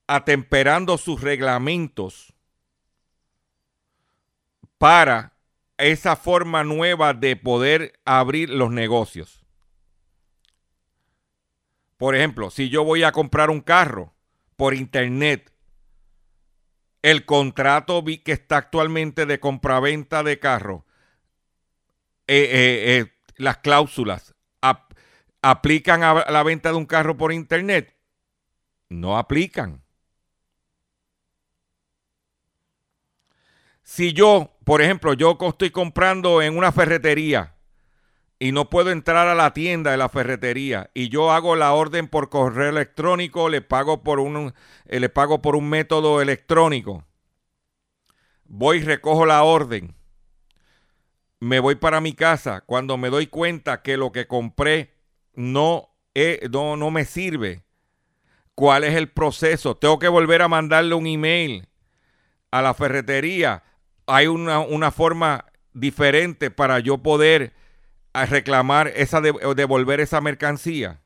atemperando 0.08 0.98
sus 0.98 1.20
reglamentos 1.20 2.34
para 4.80 5.34
esa 5.76 6.16
forma 6.16 6.64
nueva 6.64 7.12
de 7.12 7.36
poder 7.36 8.00
abrir 8.06 8.48
los 8.48 8.70
negocios. 8.70 9.44
Por 11.98 12.16
ejemplo, 12.16 12.48
si 12.48 12.70
yo 12.70 12.82
voy 12.82 13.02
a 13.02 13.12
comprar 13.12 13.50
un 13.50 13.60
carro 13.60 14.14
por 14.56 14.72
internet, 14.72 15.52
el 17.02 17.26
contrato 17.26 18.02
que 18.24 18.32
está 18.32 18.56
actualmente 18.56 19.26
de 19.26 19.38
compraventa 19.38 20.22
de 20.22 20.38
carro, 20.38 20.86
eh, 22.26 22.48
eh, 22.50 23.00
eh, 23.00 23.12
las 23.36 23.58
cláusulas 23.58 24.34
aplican 25.42 26.02
a 26.04 26.30
la 26.30 26.42
venta 26.42 26.70
de 26.70 26.76
un 26.76 26.86
carro 26.86 27.18
por 27.18 27.34
internet. 27.34 27.94
No 28.88 29.18
aplican. 29.18 29.82
Si 33.90 34.12
yo, 34.12 34.56
por 34.62 34.82
ejemplo, 34.82 35.14
yo 35.14 35.36
estoy 35.48 35.70
comprando 35.70 36.42
en 36.42 36.56
una 36.56 36.70
ferretería 36.70 37.56
y 38.38 38.52
no 38.52 38.70
puedo 38.70 38.92
entrar 38.92 39.26
a 39.26 39.34
la 39.34 39.52
tienda 39.52 39.90
de 39.90 39.96
la 39.96 40.08
ferretería 40.08 40.92
y 40.94 41.08
yo 41.08 41.32
hago 41.32 41.56
la 41.56 41.72
orden 41.72 42.06
por 42.06 42.28
correo 42.28 42.68
electrónico, 42.68 43.48
le 43.48 43.62
pago 43.62 44.04
por 44.04 44.20
un, 44.20 44.54
eh, 44.86 45.00
le 45.00 45.08
pago 45.08 45.42
por 45.42 45.56
un 45.56 45.68
método 45.68 46.22
electrónico. 46.22 47.04
Voy 48.44 48.78
y 48.78 48.84
recojo 48.84 49.26
la 49.26 49.42
orden. 49.42 49.92
Me 51.40 51.58
voy 51.58 51.74
para 51.74 52.00
mi 52.00 52.12
casa 52.12 52.60
cuando 52.60 52.96
me 52.96 53.10
doy 53.10 53.26
cuenta 53.26 53.82
que 53.82 53.96
lo 53.96 54.12
que 54.12 54.28
compré 54.28 54.94
no, 55.34 55.90
no, 56.48 56.76
no 56.76 56.90
me 56.92 57.04
sirve. 57.04 57.64
¿Cuál 58.54 58.84
es 58.84 58.94
el 58.94 59.10
proceso? 59.10 59.76
Tengo 59.76 59.98
que 59.98 60.06
volver 60.06 60.42
a 60.42 60.48
mandarle 60.48 60.94
un 60.94 61.08
email 61.08 61.66
a 62.52 62.62
la 62.62 62.72
ferretería 62.72 63.64
hay 64.10 64.26
una, 64.26 64.90
forma 64.90 65.46
diferente 65.72 66.50
para 66.50 66.80
yo 66.80 66.98
poder 66.98 67.52
eh, 68.14 68.26
reclamar 68.26 68.88
esa 68.88 69.20
devolver 69.20 70.00
esa 70.00 70.20
mercancía. 70.20 71.00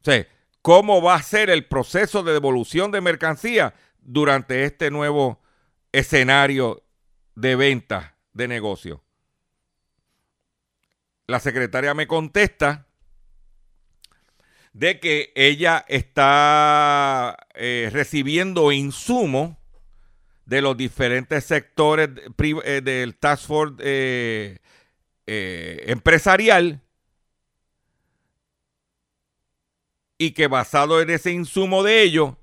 O 0.00 0.04
sea, 0.04 0.26
¿cómo 0.62 1.02
va 1.02 1.16
a 1.16 1.22
ser 1.22 1.50
el 1.50 1.66
proceso 1.66 2.22
de 2.22 2.32
devolución 2.32 2.90
de 2.90 3.02
mercancía 3.02 3.74
durante 4.00 4.64
este 4.64 4.90
nuevo 4.90 5.40
escenario 5.92 6.82
de 7.34 7.56
venta 7.56 8.16
de 8.32 8.48
negocio? 8.48 9.04
La 11.26 11.38
secretaria 11.38 11.94
me 11.94 12.06
contesta 12.06 12.86
de 14.72 14.98
que 15.00 15.32
ella 15.34 15.84
está 15.88 17.36
eh, 17.54 17.90
recibiendo 17.92 18.72
insumos 18.72 19.59
de 20.50 20.60
los 20.60 20.76
diferentes 20.76 21.44
sectores 21.44 22.10
eh, 22.64 22.80
del 22.82 23.14
Task 23.14 23.46
Force 23.46 23.76
eh, 23.78 24.58
eh, 25.24 25.84
empresarial 25.86 26.80
y 30.18 30.32
que 30.32 30.48
basado 30.48 31.00
en 31.00 31.10
ese 31.10 31.30
insumo 31.30 31.84
de 31.84 32.02
ellos, 32.02 32.34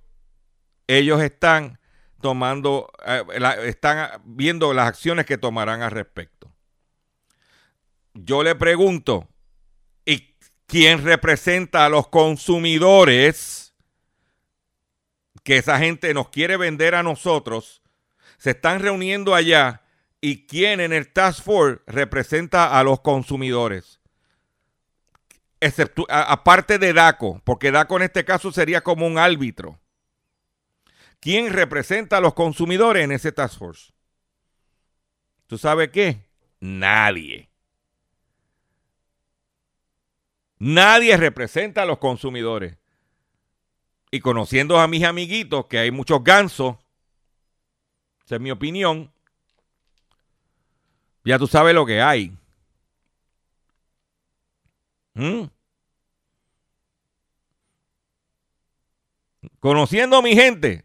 ellos 0.87 1.21
están 1.21 1.81
tomando, 2.21 2.89
están 3.65 4.21
viendo 4.23 4.73
las 4.73 4.87
acciones 4.87 5.25
que 5.25 5.37
tomarán 5.37 5.81
al 5.81 5.91
respecto. 5.91 6.49
Yo 8.13 8.41
le 8.41 8.55
pregunto, 8.55 9.27
¿y 10.05 10.33
quién 10.65 11.03
representa 11.03 11.85
a 11.85 11.89
los 11.89 12.07
consumidores? 12.07 13.73
Que 15.43 15.57
esa 15.57 15.77
gente 15.77 16.13
nos 16.13 16.29
quiere 16.29 16.55
vender 16.55 16.95
a 16.95 17.03
nosotros 17.03 17.81
se 18.37 18.51
están 18.51 18.79
reuniendo 18.79 19.35
allá 19.35 19.81
y 20.21 20.45
quién 20.45 20.79
en 20.79 20.93
el 20.93 21.11
Task 21.11 21.43
Force 21.43 21.81
representa 21.87 22.77
a 22.79 22.83
los 22.83 23.01
consumidores. 23.01 23.99
Aparte 26.09 26.77
de 26.77 26.93
DACO, 26.93 27.41
porque 27.43 27.71
DACO 27.71 27.97
en 27.97 28.03
este 28.03 28.25
caso 28.25 28.51
sería 28.51 28.81
como 28.81 29.07
un 29.07 29.17
árbitro. 29.17 29.79
¿Quién 31.19 31.51
representa 31.51 32.17
a 32.17 32.21
los 32.21 32.35
consumidores 32.35 33.03
en 33.03 33.11
ese 33.11 33.31
Task 33.31 33.57
Force? 33.57 33.91
¿Tú 35.47 35.57
sabes 35.57 35.89
qué? 35.89 36.27
Nadie. 36.59 37.49
Nadie 40.59 41.17
representa 41.17 41.83
a 41.83 41.85
los 41.85 41.97
consumidores. 41.97 42.77
Y 44.11 44.19
conociendo 44.19 44.79
a 44.79 44.87
mis 44.87 45.03
amiguitos, 45.03 45.65
que 45.65 45.79
hay 45.79 45.91
muchos 45.91 46.23
gansos 46.23 46.77
esa 48.27 48.35
es 48.35 48.41
mi 48.41 48.51
opinión. 48.51 49.09
Ya 51.23 51.39
tú 51.39 51.47
sabes 51.47 51.73
lo 51.73 51.85
que 51.85 52.01
hay. 52.01 52.37
¿Mm? 55.13 55.43
Conociendo 59.61 60.17
a 60.17 60.21
mi 60.21 60.35
gente, 60.35 60.83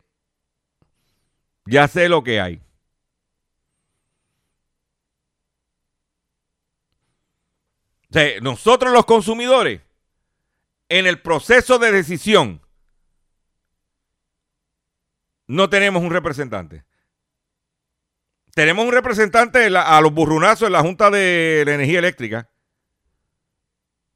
ya 1.66 1.88
sé 1.88 2.08
lo 2.08 2.22
que 2.22 2.40
hay. 2.40 2.62
nosotros 8.40 8.92
los 8.92 9.04
consumidores, 9.04 9.80
en 10.88 11.06
el 11.06 11.20
proceso 11.20 11.80
de 11.80 11.90
decisión, 11.90 12.60
no 15.48 15.68
tenemos 15.68 16.02
un 16.04 16.10
representante. 16.10 16.84
Tenemos 18.54 18.84
un 18.84 18.92
representante 18.92 19.66
a 19.76 20.00
los 20.00 20.12
burrunazos 20.12 20.66
en 20.66 20.72
la 20.72 20.82
Junta 20.82 21.10
de 21.10 21.62
la 21.64 21.74
Energía 21.74 22.00
Eléctrica, 22.00 22.50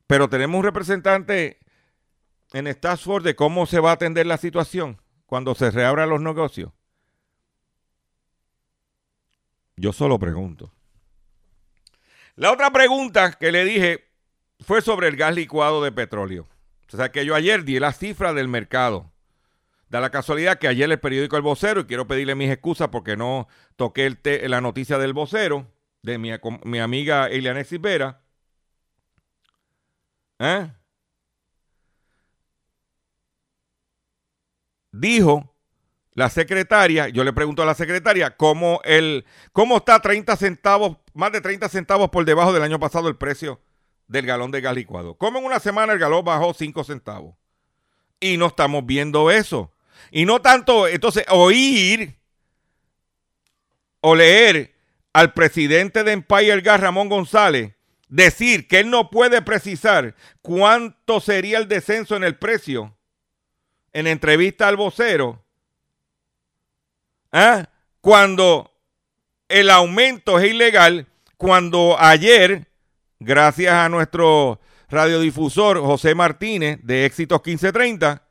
pero 0.07 0.29
tenemos 0.29 0.59
un 0.59 0.65
representante 0.65 1.59
en 2.53 2.73
Task 2.75 3.07
de 3.23 3.35
cómo 3.35 3.67
se 3.67 3.81
va 3.81 3.91
a 3.91 3.95
atender 3.95 4.27
la 4.27 4.37
situación 4.37 5.01
cuando 5.25 5.55
se 5.55 5.71
reabran 5.71 6.11
los 6.11 6.21
negocios. 6.21 6.73
Yo 9.77 9.93
solo 9.93 10.19
pregunto. 10.19 10.73
La 12.35 12.53
otra 12.53 12.71
pregunta 12.71 13.33
que 13.33 13.53
le 13.53 13.65
dije 13.65 14.05
fue 14.61 14.83
sobre 14.83 15.09
el 15.09 15.17
gas 15.17 15.35
licuado 15.35 15.83
de 15.83 15.93
petróleo. 15.93 16.47
O 16.93 16.97
sea 16.97 17.11
que 17.11 17.25
yo 17.25 17.35
ayer 17.35 17.65
di 17.65 17.79
la 17.79 17.93
cifra 17.93 18.33
del 18.33 18.49
mercado. 18.49 19.13
Da 19.89 20.01
la 20.01 20.11
casualidad 20.11 20.59
que 20.59 20.69
ayer 20.69 20.91
el 20.91 20.99
periódico 20.99 21.37
El 21.37 21.43
Vocero, 21.43 21.81
y 21.81 21.85
quiero 21.85 22.07
pedirle 22.07 22.35
mis 22.35 22.51
excusas 22.51 22.89
porque 22.89 23.17
no 23.17 23.47
toqué 23.77 24.07
el 24.07 24.51
la 24.51 24.61
noticia 24.61 24.99
del 24.99 25.13
vocero, 25.13 25.73
de 26.03 26.19
mi, 26.19 26.31
mi 26.65 26.79
amiga 26.81 27.27
Elianexis 27.29 27.81
Vera, 27.81 28.21
¿eh? 30.39 30.71
dijo 34.93 35.55
la 36.13 36.31
secretaria, 36.31 37.09
yo 37.09 37.25
le 37.25 37.33
pregunto 37.35 37.63
a 37.63 37.67
la 37.67 37.75
secretaria 37.75 38.37
cómo, 38.37 38.81
el, 38.85 39.27
cómo 39.53 39.77
está 39.77 40.01
30 40.01 40.35
centavos, 40.37 40.97
más 41.13 41.31
de 41.31 41.43
30 41.43 41.69
centavos 41.69 42.09
por 42.09 42.25
debajo 42.25 42.55
del 42.55 42.63
año 42.63 42.81
pasado 42.81 43.09
el 43.09 43.17
precio 43.17 43.61
del 44.09 44.25
galón 44.25 44.51
de 44.51 44.63
gas 44.63 44.75
licuado. 44.75 45.19
¿Cómo 45.19 45.39
en 45.39 45.45
una 45.45 45.61
semana 45.61 45.93
el 45.93 45.99
galón 45.99 46.25
bajó 46.25 46.55
5 46.55 46.85
centavos? 46.85 47.35
Y 48.19 48.39
no 48.39 48.47
estamos 48.47 48.87
viendo 48.87 49.31
eso. 49.31 49.73
Y 50.11 50.25
no 50.25 50.41
tanto, 50.41 50.89
entonces, 50.89 51.25
oír 51.29 52.17
o 54.01 54.15
leer 54.15 54.75
al 55.13 55.33
presidente 55.33 56.05
de 56.05 56.13
Empire 56.13 56.61
Gas, 56.61 56.81
Ramón 56.81 57.09
González, 57.09 57.73
decir 58.09 58.69
que 58.69 58.81
él 58.81 58.91
no 58.91 59.11
puede 59.11 59.43
precisar 59.43 60.15
cuánto 60.43 61.21
sería 61.21 61.59
el 61.59 61.69
descenso 61.69 62.17
en 62.17 62.25
el 62.25 62.37
precio 62.37 62.97
en 63.93 64.07
entrevista 64.07 64.69
al 64.69 64.77
vocero, 64.77 65.43
¿ah? 67.33 67.67
cuando 68.03 68.71
el 69.49 69.71
aumento 69.71 70.39
es 70.39 70.51
ilegal, 70.51 71.07
cuando 71.39 71.97
ayer, 71.99 72.69
gracias 73.19 73.73
a 73.73 73.89
nuestro 73.89 74.61
radiodifusor 74.91 75.81
José 75.81 76.15
Martínez 76.15 76.79
de 76.83 77.07
Éxitos 77.07 77.41
1530, 77.45 78.26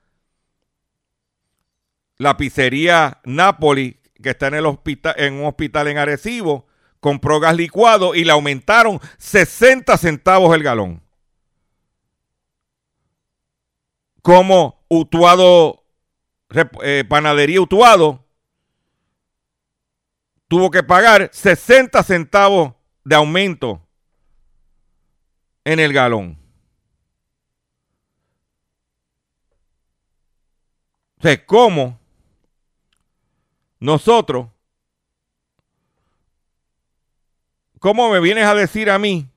la 2.17 2.37
pizzería 2.37 3.19
Napoli, 3.25 3.99
que 4.21 4.31
está 4.31 4.47
en, 4.47 4.55
el 4.55 4.65
hospital, 4.65 5.15
en 5.17 5.35
un 5.35 5.45
hospital 5.45 5.87
en 5.87 5.97
Arecibo, 5.97 6.67
compró 6.99 7.39
gas 7.39 7.55
licuado 7.55 8.15
y 8.15 8.23
le 8.23 8.31
aumentaron 8.31 8.99
60 9.17 9.97
centavos 9.97 10.55
el 10.55 10.63
galón. 10.63 11.01
Como 14.21 14.83
Utuado, 14.87 15.83
eh, 16.83 17.03
Panadería 17.07 17.61
Utuado, 17.61 18.25
tuvo 20.47 20.71
que 20.71 20.83
pagar 20.83 21.29
60 21.31 22.01
centavos 22.03 22.73
de 23.03 23.15
aumento 23.15 23.85
en 25.63 25.79
el 25.79 25.93
galón. 25.93 26.39
O 31.19 31.21
sea, 31.21 31.45
¿cómo 31.45 31.99
nosotros, 33.85 34.47
cómo 37.79 38.09
me 38.09 38.19
vienes 38.19 38.45
a 38.45 38.55
decir 38.55 38.89
a 38.89 38.97
mí 38.97 39.29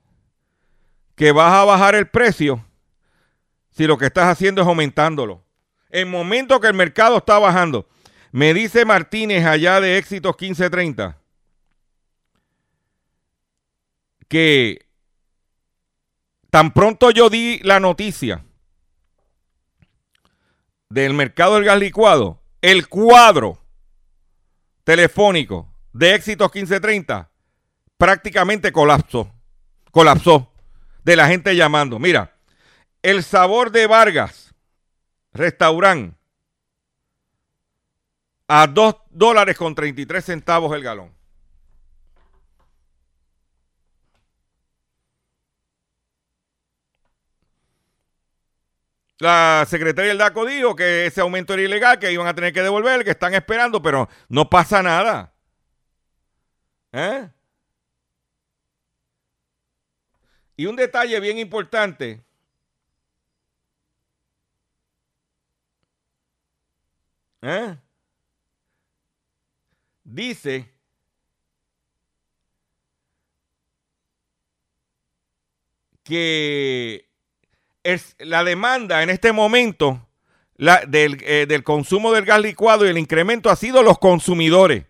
que 1.14 1.32
vas 1.32 1.52
a 1.52 1.64
bajar 1.64 1.94
el 1.94 2.08
precio 2.08 2.64
si 3.70 3.86
lo 3.86 3.98
que 3.98 4.06
estás 4.06 4.26
haciendo 4.26 4.62
es 4.62 4.66
aumentándolo? 4.66 5.44
En 5.90 6.10
momento 6.10 6.60
que 6.60 6.66
el 6.66 6.74
mercado 6.74 7.18
está 7.18 7.38
bajando, 7.38 7.88
me 8.32 8.54
dice 8.54 8.86
Martínez 8.86 9.44
allá 9.44 9.82
de 9.82 9.98
Éxitos 9.98 10.34
1530 10.40 11.18
que 14.28 14.86
tan 16.50 16.72
pronto 16.72 17.10
yo 17.10 17.28
di 17.28 17.58
la 17.64 17.80
noticia 17.80 18.44
del 20.88 21.12
mercado 21.12 21.56
del 21.56 21.64
gas 21.64 21.78
licuado, 21.78 22.40
el 22.62 22.88
cuadro 22.88 23.58
telefónico 24.88 25.70
de 25.92 26.14
Éxitos 26.14 26.50
1530 26.54 27.30
prácticamente 27.98 28.72
colapsó. 28.72 29.30
Colapsó 29.90 30.50
de 31.04 31.14
la 31.14 31.28
gente 31.28 31.54
llamando. 31.54 31.98
Mira, 31.98 32.38
el 33.02 33.22
sabor 33.22 33.70
de 33.70 33.86
Vargas, 33.86 34.54
restaurante, 35.34 36.16
a 38.46 38.66
2 38.66 38.96
dólares 39.10 39.58
con 39.58 39.74
33 39.74 40.24
centavos 40.24 40.74
el 40.74 40.82
galón. 40.82 41.14
La 49.18 49.66
secretaria 49.68 50.10
del 50.10 50.18
DACO 50.18 50.44
dijo 50.46 50.76
que 50.76 51.06
ese 51.06 51.20
aumento 51.20 51.52
era 51.54 51.62
ilegal, 51.62 51.98
que 51.98 52.12
iban 52.12 52.26
a 52.28 52.34
tener 52.34 52.52
que 52.52 52.62
devolver, 52.62 53.04
que 53.04 53.10
están 53.10 53.34
esperando, 53.34 53.82
pero 53.82 54.08
no 54.28 54.48
pasa 54.48 54.82
nada. 54.82 55.32
¿Eh? 56.92 57.28
Y 60.56 60.66
un 60.66 60.76
detalle 60.76 61.18
bien 61.20 61.38
importante. 61.38 62.24
¿Eh? 67.42 67.76
Dice 70.04 70.72
que 76.04 77.07
es 77.92 78.16
la 78.18 78.44
demanda 78.44 79.02
en 79.02 79.08
este 79.08 79.32
momento 79.32 80.06
eh, 80.58 81.46
del, 81.48 81.64
consumo 81.64 82.12
del 82.12 82.26
gas 82.26 82.40
licuado 82.42 82.84
y 82.84 82.90
el 82.90 82.98
incremento 82.98 83.48
ha 83.48 83.56
sido 83.56 83.82
los 83.82 83.98
consumidores. 83.98 84.84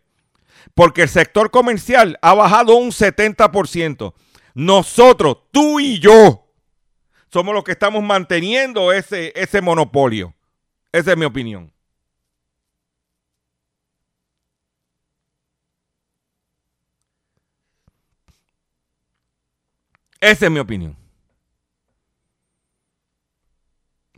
Porque 0.74 1.02
el 1.02 1.08
sector 1.08 1.52
comercial 1.52 2.18
ha 2.22 2.34
bajado 2.34 2.74
un 2.74 2.90
70%. 2.90 4.14
Nosotros, 4.54 5.38
tú 5.52 5.78
y 5.78 6.00
yo, 6.00 6.44
somos 7.32 7.54
los 7.54 7.62
que 7.62 7.72
estamos 7.72 8.02
manteniendo 8.02 8.92
ese, 8.92 9.32
ese 9.36 9.60
monopolio. 9.60 10.34
Esa 10.90 11.12
es 11.12 11.16
mi 11.16 11.24
opinión. 11.24 11.72
Esa 20.20 20.46
es 20.46 20.50
mi 20.50 20.58
opinión. 20.58 21.07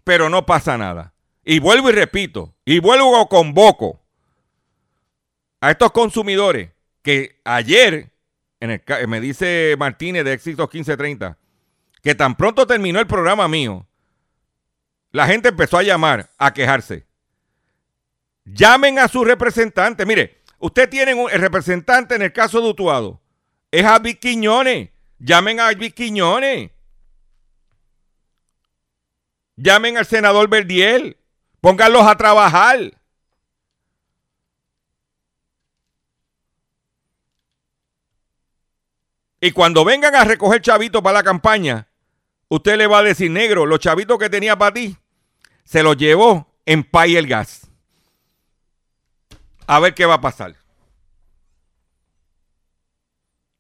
Pero 0.05 0.29
no 0.29 0.47
pasa 0.47 0.79
nada. 0.79 1.15
Y 1.45 1.59
vuelvo 1.59 1.91
y 1.91 1.93
repito, 1.93 2.55
y 2.65 2.79
vuelvo 2.79 3.19
a 3.19 3.29
convoco 3.29 4.01
a 5.61 5.71
estos 5.71 5.93
consumidores 5.93 6.71
que 7.03 7.41
ayer, 7.45 8.13
en 8.61 8.71
el, 8.71 8.83
me 9.09 9.21
dice 9.21 9.75
Martínez 9.79 10.25
de 10.25 10.33
Éxitos 10.33 10.69
1530, 10.73 11.39
que 12.03 12.15
tan 12.15 12.37
pronto 12.37 12.67
terminó 12.67 13.01
el 13.01 13.07
programa 13.07 13.49
mío, 13.49 13.87
la 15.13 15.27
gente 15.27 15.49
empezó 15.49 15.79
a 15.79 15.83
llamar, 15.83 16.31
a 16.39 16.53
quejarse. 16.53 17.07
Llamen 18.45 18.99
a 18.99 19.09
su 19.09 19.25
representante. 19.25 20.07
Mire, 20.07 20.43
usted 20.59 20.89
tiene 20.89 21.15
un 21.15 21.31
el 21.31 21.41
representante 21.41 22.15
en 22.15 22.23
el 22.23 22.33
caso 22.33 22.61
de 22.61 22.69
Utuado. 22.69 23.21
Es 23.71 23.85
a 23.85 24.01
Quiñones. 24.01 24.91
Llamen 25.19 25.61
a 25.61 25.75
Quiñones. 25.75 26.71
Llamen 29.57 29.99
al 29.99 30.07
senador 30.07 30.49
Verdiel. 30.49 31.17
Pónganlos 31.61 32.07
a 32.07 32.17
trabajar. 32.17 33.01
Y 39.41 39.53
cuando 39.53 39.85
vengan 39.85 40.15
a 40.15 40.25
recoger 40.25 40.61
chavitos 40.61 41.03
para 41.03 41.19
la 41.19 41.23
campaña, 41.23 41.89
usted 42.49 42.77
le 42.77 42.87
va 42.87 42.99
a 42.99 43.03
decir, 43.03 43.31
negro, 43.31 43.65
los 43.65 43.79
chavitos 43.81 44.19
que 44.19 44.29
tenía 44.29 44.57
para 44.57 44.75
ti, 44.75 44.97
se 45.65 45.83
los 45.83 45.97
llevó 45.97 46.53
en 46.67 46.85
pay 46.85 47.17
el 47.17 47.27
gas. 47.27 47.67
A 49.67 49.81
ver 49.81 49.95
qué 49.95 50.05
va 50.05 50.15
a 50.15 50.21
pasar. 50.21 50.57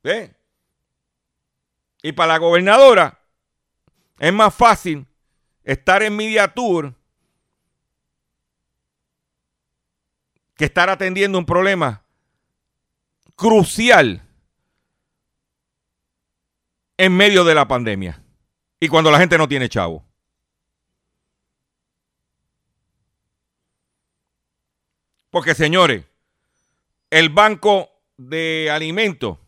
¿Ve? 0.02 0.34
Y 2.02 2.12
para 2.12 2.34
la 2.34 2.38
gobernadora 2.38 3.20
es 4.18 4.32
más 4.32 4.54
fácil 4.54 5.06
estar 5.64 6.02
en 6.02 6.16
Media 6.16 6.48
Tour 6.48 6.94
que 10.56 10.66
estar 10.66 10.90
atendiendo 10.90 11.38
un 11.38 11.46
problema 11.46 12.04
crucial 13.34 14.22
en 16.98 17.16
medio 17.16 17.44
de 17.44 17.54
la 17.54 17.66
pandemia 17.66 18.22
y 18.78 18.88
cuando 18.88 19.10
la 19.10 19.18
gente 19.18 19.38
no 19.38 19.48
tiene 19.48 19.70
chavo. 19.70 20.04
Porque 25.30 25.54
señores, 25.54 26.04
el 27.08 27.30
Banco 27.30 27.88
de 28.18 28.70
Alimentos 28.70 29.38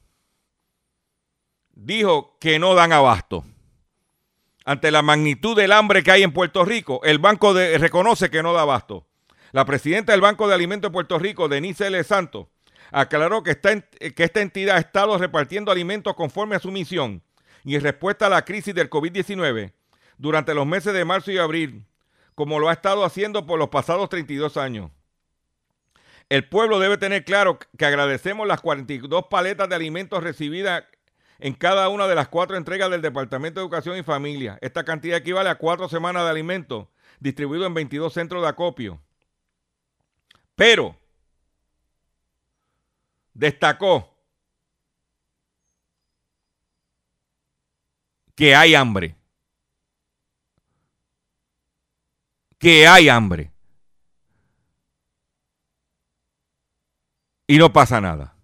dijo 1.73 2.39
que 2.39 2.59
no 2.59 2.75
dan 2.75 2.93
abasto 2.93 3.45
ante 4.65 4.91
la 4.91 5.03
magnitud 5.03 5.57
del 5.57 5.73
hambre 5.73 6.03
que 6.03 6.13
hay 6.13 6.23
en 6.23 6.33
Puerto 6.33 6.65
Rico, 6.65 7.01
el 7.05 7.19
banco 7.19 7.53
reconoce 7.55 8.31
que 8.31 8.43
no 8.43 8.53
da 8.53 8.63
abasto. 8.63 9.07
La 9.53 9.65
presidenta 9.65 10.13
del 10.13 10.21
Banco 10.21 10.49
de 10.49 10.55
Alimentos 10.55 10.91
de 10.91 10.93
Puerto 10.95 11.19
Rico, 11.19 11.49
Denise 11.49 11.87
L. 11.87 12.03
Santos, 12.05 12.47
aclaró 12.91 13.43
que, 13.43 13.61
que 13.61 14.25
esta 14.25 14.41
entidad 14.41 14.77
ha 14.77 14.81
estado 14.81 15.19
repartiendo 15.19 15.71
alimentos 15.71 16.15
conforme 16.15 16.57
a 16.57 16.61
su 16.61 16.71
misión 16.71 17.23
y 17.65 17.75
en 17.75 17.83
respuesta 17.83 18.27
a 18.27 18.31
la 18.31 18.45
crisis 18.45 18.75
del 18.75 18.89
COVID-19 18.89 19.73
durante 20.17 20.55
los 20.55 20.67
meses 20.67 20.95
de 20.95 21.05
marzo 21.05 21.31
y 21.33 21.39
abril, 21.39 21.85
como 22.35 22.59
lo 22.59 22.69
ha 22.69 22.73
estado 22.73 23.05
haciendo 23.05 23.47
por 23.47 23.59
los 23.59 23.69
pasados 23.69 24.09
32 24.09 24.57
años. 24.57 24.91
El 26.29 26.49
pueblo 26.49 26.79
debe 26.79 26.97
tener 26.97 27.25
claro 27.25 27.59
que 27.77 27.85
agradecemos 27.85 28.47
las 28.47 28.61
42 28.63 29.27
paletas 29.29 29.69
de 29.69 29.75
alimentos 29.75 30.23
recibidas 30.23 30.85
en 31.43 31.55
cada 31.55 31.89
una 31.89 32.07
de 32.07 32.15
las 32.15 32.29
cuatro 32.29 32.57
entregas 32.57 32.89
del 32.89 33.03
Departamento 33.03 33.59
de 33.59 33.65
Educación 33.65 33.99
y 33.99 34.05
Familia. 34.05 34.59
Esta 34.61 34.85
cantidad 34.85 35.19
equivale 35.19 35.51
a 35.51 35.59
cuatro 35.59 35.89
semanas 35.89 36.23
de 36.23 36.31
alimentos 36.31 36.87
distribuidos 37.19 37.67
en 37.67 37.75
22 37.75 38.13
centros 38.13 38.43
de 38.43 38.49
acopio. 38.49 39.01
Pero 40.55 40.97
destacó 43.35 44.09
que 48.37 48.55
hay 48.55 48.77
hambre. 48.77 49.17
Que 52.57 52.87
hay 52.87 53.09
hambre. 53.09 53.51
Y 57.49 57.59
no 57.59 57.73
pasa 57.73 58.01
nada. 58.01 58.37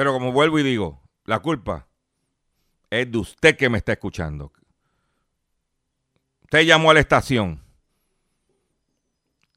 Pero 0.00 0.14
como 0.14 0.32
vuelvo 0.32 0.58
y 0.58 0.62
digo, 0.62 1.02
la 1.26 1.40
culpa 1.40 1.86
es 2.88 3.12
de 3.12 3.18
usted 3.18 3.54
que 3.54 3.68
me 3.68 3.76
está 3.76 3.92
escuchando. 3.92 4.50
Usted 6.44 6.60
llamó 6.62 6.90
a 6.90 6.94
la 6.94 7.00
estación. 7.00 7.62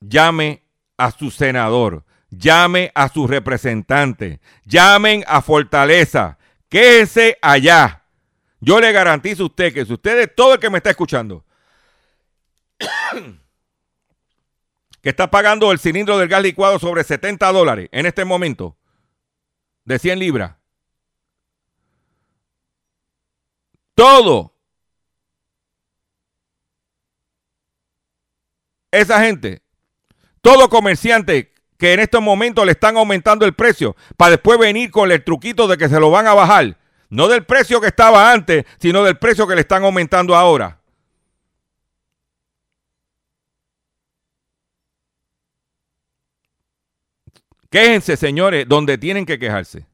Llame 0.01 0.61
a 0.97 1.11
su 1.11 1.31
senador. 1.31 2.03
llame 2.29 2.91
a 2.93 3.07
su 3.07 3.25
representante, 3.25 4.41
llamen 4.65 5.23
a 5.27 5.41
Fortaleza, 5.41 6.37
quédese 6.67 7.37
allá. 7.41 8.03
Yo 8.59 8.81
le 8.81 8.91
garantizo 8.91 9.43
a 9.43 9.45
usted 9.45 9.73
que 9.73 9.85
si 9.85 9.93
usted 9.93 10.19
es 10.19 10.35
todo 10.35 10.55
el 10.55 10.59
que 10.59 10.69
me 10.69 10.79
está 10.79 10.89
escuchando, 10.89 11.45
que 15.01 15.09
está 15.09 15.31
pagando 15.31 15.71
el 15.71 15.79
cilindro 15.79 16.17
del 16.17 16.27
gas 16.27 16.43
licuado 16.43 16.79
sobre 16.79 17.05
70 17.05 17.49
dólares 17.53 17.87
en 17.93 18.05
este 18.07 18.25
momento, 18.25 18.75
de 19.85 19.99
100 19.99 20.19
libras, 20.19 20.55
todo. 23.95 24.53
Esa 28.91 29.21
gente, 29.21 29.63
todo 30.41 30.69
comerciante 30.69 31.51
que 31.77 31.93
en 31.93 31.99
estos 31.99 32.21
momentos 32.21 32.65
le 32.65 32.73
están 32.73 32.95
aumentando 32.95 33.45
el 33.45 33.53
precio 33.53 33.95
para 34.17 34.31
después 34.31 34.59
venir 34.59 34.91
con 34.91 35.11
el 35.11 35.23
truquito 35.23 35.67
de 35.67 35.77
que 35.77 35.89
se 35.89 35.99
lo 35.99 36.11
van 36.11 36.27
a 36.27 36.33
bajar, 36.33 36.77
no 37.09 37.27
del 37.27 37.45
precio 37.45 37.81
que 37.81 37.87
estaba 37.87 38.31
antes, 38.31 38.65
sino 38.79 39.03
del 39.03 39.17
precio 39.17 39.47
que 39.47 39.55
le 39.55 39.61
están 39.61 39.83
aumentando 39.83 40.35
ahora. 40.35 40.82
Quéjense, 47.73 48.17
señores, 48.17 48.67
donde 48.69 48.99
tienen 48.99 49.25
que 49.25 49.39
quejarse. 49.39 49.87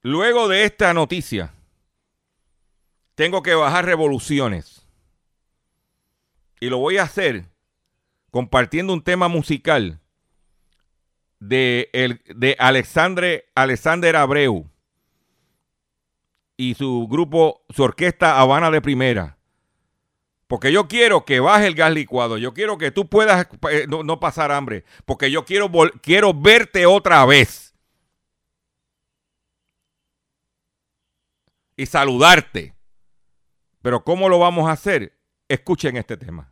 Luego 0.00 0.48
de 0.48 0.64
esta 0.64 0.94
noticia, 0.94 1.52
tengo 3.16 3.42
que 3.42 3.54
bajar 3.54 3.84
revoluciones. 3.84 4.86
Y 6.58 6.70
lo 6.70 6.78
voy 6.78 6.96
a 6.96 7.02
hacer 7.02 7.44
compartiendo 8.30 8.94
un 8.94 9.02
tema 9.02 9.28
musical 9.28 10.00
de, 11.38 11.90
el, 11.92 12.22
de 12.34 12.56
Alexandre, 12.58 13.50
Alexander 13.54 14.16
Abreu 14.16 14.70
y 16.56 16.76
su 16.76 17.06
grupo, 17.10 17.62
su 17.68 17.82
orquesta 17.82 18.40
Habana 18.40 18.70
de 18.70 18.80
Primera. 18.80 19.37
Porque 20.48 20.72
yo 20.72 20.88
quiero 20.88 21.26
que 21.26 21.40
baje 21.40 21.66
el 21.66 21.74
gas 21.74 21.92
licuado. 21.92 22.38
Yo 22.38 22.54
quiero 22.54 22.78
que 22.78 22.90
tú 22.90 23.06
puedas 23.06 23.46
eh, 23.70 23.86
no, 23.86 24.02
no 24.02 24.18
pasar 24.18 24.50
hambre. 24.50 24.84
Porque 25.04 25.30
yo 25.30 25.44
quiero, 25.44 25.70
quiero 26.02 26.32
verte 26.32 26.86
otra 26.86 27.24
vez. 27.26 27.74
Y 31.76 31.84
saludarte. 31.84 32.74
Pero 33.82 34.02
¿cómo 34.02 34.30
lo 34.30 34.38
vamos 34.38 34.68
a 34.68 34.72
hacer? 34.72 35.18
Escuchen 35.48 35.98
este 35.98 36.16
tema. 36.16 36.50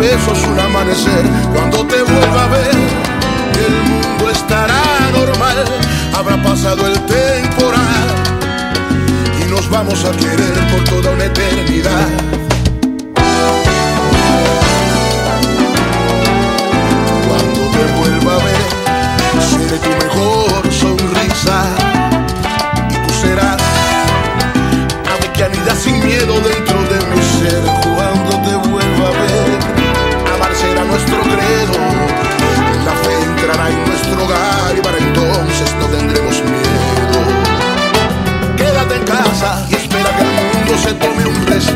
Besos 0.00 0.38
un 0.46 0.58
amanecer. 0.58 1.24
Cuando 1.54 1.86
te 1.86 2.02
vuelva 2.02 2.44
a 2.44 2.48
ver, 2.48 2.74
el 3.66 3.74
mundo 3.90 4.30
estará 4.30 4.82
normal. 5.12 5.64
Habrá 6.14 6.42
pasado 6.42 6.86
el 6.86 6.98
temporal 7.00 8.08
y 9.40 9.50
nos 9.50 9.68
vamos 9.70 10.04
a 10.04 10.12
querer 10.12 10.54
por 10.70 10.84
toda 10.84 11.12
una 11.12 11.24
eternidad. 11.26 12.08
Cuando 17.28 17.60
te 17.74 17.84
vuelva 17.98 18.32
a 18.34 18.44
ver, 18.48 18.66
seré 19.50 19.78
tu 19.78 19.90
mejor 20.04 20.72
sonrisa 20.72 21.79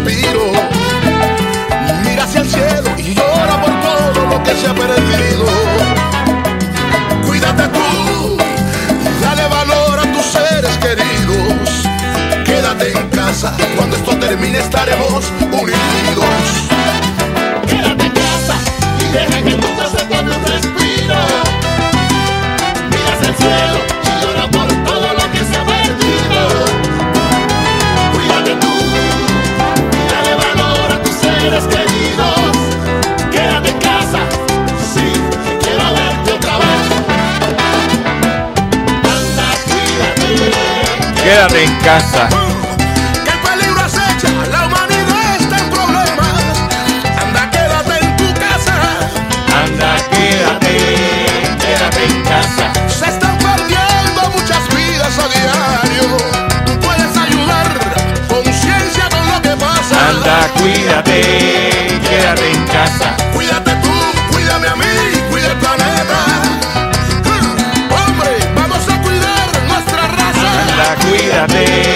un 0.04 0.10
respiro. 0.10 0.52
Mira 2.04 2.24
hacia 2.24 2.40
el 2.40 2.50
cielo 2.50 2.90
y 2.98 3.14
llora 3.14 3.60
por 3.60 3.72
todo 3.80 4.26
lo 4.26 4.42
que 4.42 4.54
se 4.54 4.66
ha 4.66 4.74
perdido. 4.74 5.46
Cuídate 7.26 7.68
tú, 7.68 8.36
dale 9.20 9.46
valor 9.48 9.98
a 10.00 10.12
tus 10.12 10.24
seres 10.26 10.76
queridos. 10.78 11.88
Quédate 12.44 12.92
en 12.92 13.08
casa, 13.10 13.54
cuando 13.76 13.96
esto 13.96 14.16
termine 14.18 14.58
estaremos 14.58 15.24
unidos. 15.40 16.24
Quédate 17.66 18.06
en 18.06 18.12
casa 18.12 18.54
y 19.00 19.12
deja 19.12 19.42
que 19.42 19.48
el 19.50 19.58
mundo 19.58 19.90
se 19.90 20.04
tome 20.04 20.36
un 20.36 20.44
respiro. 20.44 21.16
Mira 22.90 23.14
hacia 23.14 23.28
el 23.28 23.36
cielo 23.36 23.93
Quédate 41.34 41.64
en 41.64 41.76
casa. 41.80 42.28
Que 43.24 43.30
el 43.32 43.40
peligro 43.40 43.80
acecha, 43.80 44.28
la 44.52 44.66
humanidad 44.66 45.34
está 45.40 45.58
en 45.58 45.68
problemas. 45.68 46.60
Anda, 47.20 47.50
quédate 47.50 48.04
en 48.04 48.16
tu 48.16 48.32
casa. 48.34 48.74
Anda, 49.64 49.96
quédate, 50.12 50.76
quédate 51.58 52.04
en 52.04 52.22
casa. 52.22 52.72
Se 52.86 53.06
están 53.06 53.36
perdiendo 53.38 54.30
muchas 54.30 54.62
vidas 54.76 55.18
a 55.18 55.26
diario. 55.26 56.16
Tú 56.66 56.78
puedes 56.78 57.16
ayudar, 57.16 57.66
conciencia 58.28 59.08
con 59.10 59.26
lo 59.26 59.42
que 59.42 59.56
pasa. 59.56 60.10
Anda, 60.10 60.48
cuídate, 60.60 62.00
quédate 62.08 62.52
en 62.52 62.64
casa. 62.68 63.23
Anda, 71.44 71.93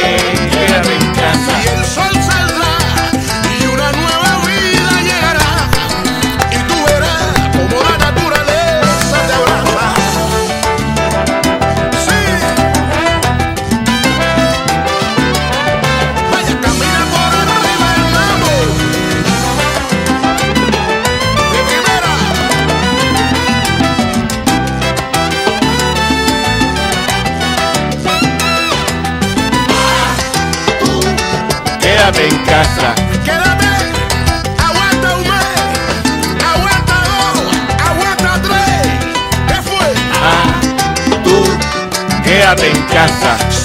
Quédate 32.59 33.67
aguanta 34.59 35.15
un 35.15 35.23
mes, 35.23 35.61
aguanta 36.45 36.97
dos, 37.07 37.55
aguanta 37.89 38.43
tres. 38.43 38.89
¿Qué 39.47 39.63
fue? 39.63 39.95
Ah, 40.21 40.61
tú, 41.23 41.39
quédate 42.25 42.71
en 42.73 42.83
casa. 42.87 43.58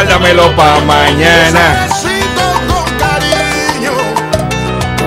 Guárdamelo 0.00 0.56
pa' 0.56 0.80
mañana. 0.86 1.86
Con 2.66 2.88
cariño. 2.96 3.92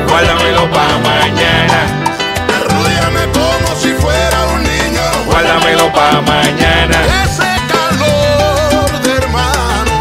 Guárdamelo 0.08 0.70
pa' 0.70 1.00
mañana. 1.00 1.80
Arrúllame 2.58 3.24
como 3.34 3.76
si 3.82 3.92
fuera 3.94 4.38
un 4.54 4.62
niño. 4.62 5.02
Guárdamelo 5.26 5.92
pa' 5.92 6.22
mañana. 6.22 6.98
Ese 7.24 7.50
calor 7.72 9.02
de 9.02 9.14
hermano. 9.14 9.94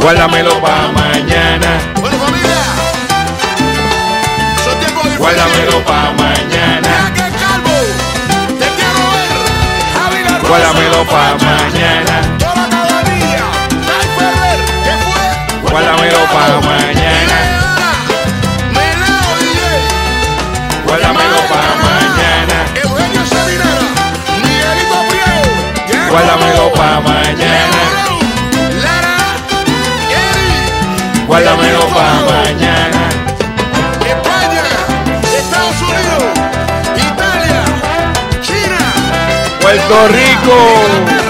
Guárdamelo 0.00 0.60
pa' 0.60 0.88
mañana. 0.88 1.70
Bueno, 2.00 2.18
familia. 2.18 2.64
Son. 4.64 5.18
Guárdamelo 5.18 5.84
pa' 5.84 6.12
mañana. 6.18 6.90
Ya 6.98 7.12
que 7.14 7.26
calvo, 7.38 7.74
te 8.58 8.68
quiero 8.74 9.02
ver. 9.14 10.48
Guárdamelo 10.48 11.04
pa' 11.04 11.36
mañana. 11.46 12.41
Pa' 16.32 16.60
mañana. 16.68 17.38
Guárdamelo 20.86 21.40
pa' 21.50 21.70
mañana. 21.84 22.56
Eugenio 22.82 23.22
Sabinera. 23.32 23.86
Miguelito 24.42 24.98
Priego. 25.08 25.50
Guárdamelo 26.10 26.66
pa' 26.78 27.00
mañana. 27.00 27.80
Lara. 28.84 29.16
Guárdamelo 31.28 31.84
pa' 31.96 32.14
mañana. 32.30 33.02
España. 34.12 34.64
Estados 35.40 35.78
Unidos. 35.88 36.32
Italia. 37.08 37.62
China. 38.46 38.80
Puerto 39.60 39.96
Rico. 40.08 41.21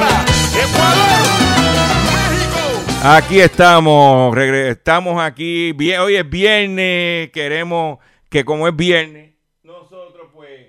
Aquí 3.05 3.41
estamos, 3.41 4.37
estamos 4.39 5.21
aquí. 5.21 5.75
Hoy 5.99 6.15
es 6.15 6.31
viernes, 6.31 7.33
queremos 7.33 7.99
que 8.31 8.45
como 8.45 8.69
es 8.69 8.77
viernes, 8.77 9.33
nosotros 9.65 10.29
pues 10.33 10.69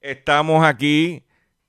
estamos 0.00 0.66
aquí 0.66 1.22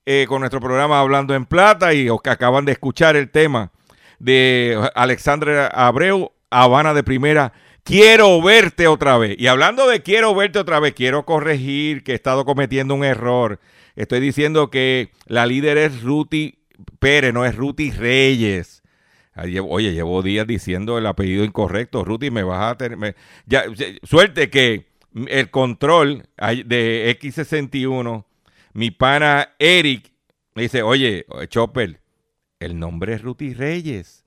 eh, 0.08 0.26
con 0.28 0.40
nuestro 0.40 0.60
programa 0.60 1.00
Hablando 1.00 1.36
en 1.36 1.46
Plata 1.46 1.94
y 1.94 2.10
os 2.10 2.20
que 2.20 2.32
acaban 2.32 2.66
de 2.66 2.72
escuchar 2.72 3.16
el 3.16 3.30
tema 3.30 3.72
de 4.18 4.76
Alexandre 4.96 5.70
Abreu, 5.72 6.32
Habana 6.50 6.96
de 6.96 7.04
Primera. 7.04 7.54
Quiero 7.84 8.42
verte 8.42 8.88
otra 8.88 9.20
vez. 9.20 9.36
Y 9.38 9.46
hablando 9.46 9.88
de 9.88 10.02
quiero 10.02 10.34
verte 10.34 10.58
otra 10.58 10.80
vez, 10.80 10.96
quiero 10.96 11.28
corregir 11.28 12.04
que 12.04 12.14
he 12.14 12.16
estado 12.16 12.44
cometiendo 12.44 12.96
un 12.96 13.04
error. 13.04 13.60
Estoy 13.96 14.20
diciendo 14.20 14.72
que 14.72 15.12
la 15.28 15.46
líder 15.46 15.78
es 15.78 16.02
Ruti 16.02 16.58
Pérez, 16.98 17.36
no 17.36 17.46
es 17.46 17.56
Ruti 17.56 17.92
Reyes. 17.92 18.77
Llevo- 19.46 19.70
Oye, 19.70 19.94
llevo 19.94 20.24
días 20.24 20.48
diciendo 20.48 20.98
el 20.98 21.06
apellido 21.06 21.44
incorrecto. 21.44 22.04
Ruti, 22.04 22.32
me 22.32 22.42
vas 22.44 22.72
a 22.72 22.78
tener. 22.78 23.16
suerte 24.04 24.50
que 24.50 24.88
el 25.28 25.50
control 25.52 26.28
de 26.38 27.10
X61, 27.20 28.26
mi 28.74 28.90
pana 28.92 29.50
Eric, 29.60 30.12
me 30.56 30.64
dice: 30.64 30.82
Oye, 30.84 31.26
Chopper, 31.50 32.00
el 32.60 32.80
nombre 32.80 33.14
es 33.14 33.22
Ruti 33.22 33.54
Reyes. 33.54 34.24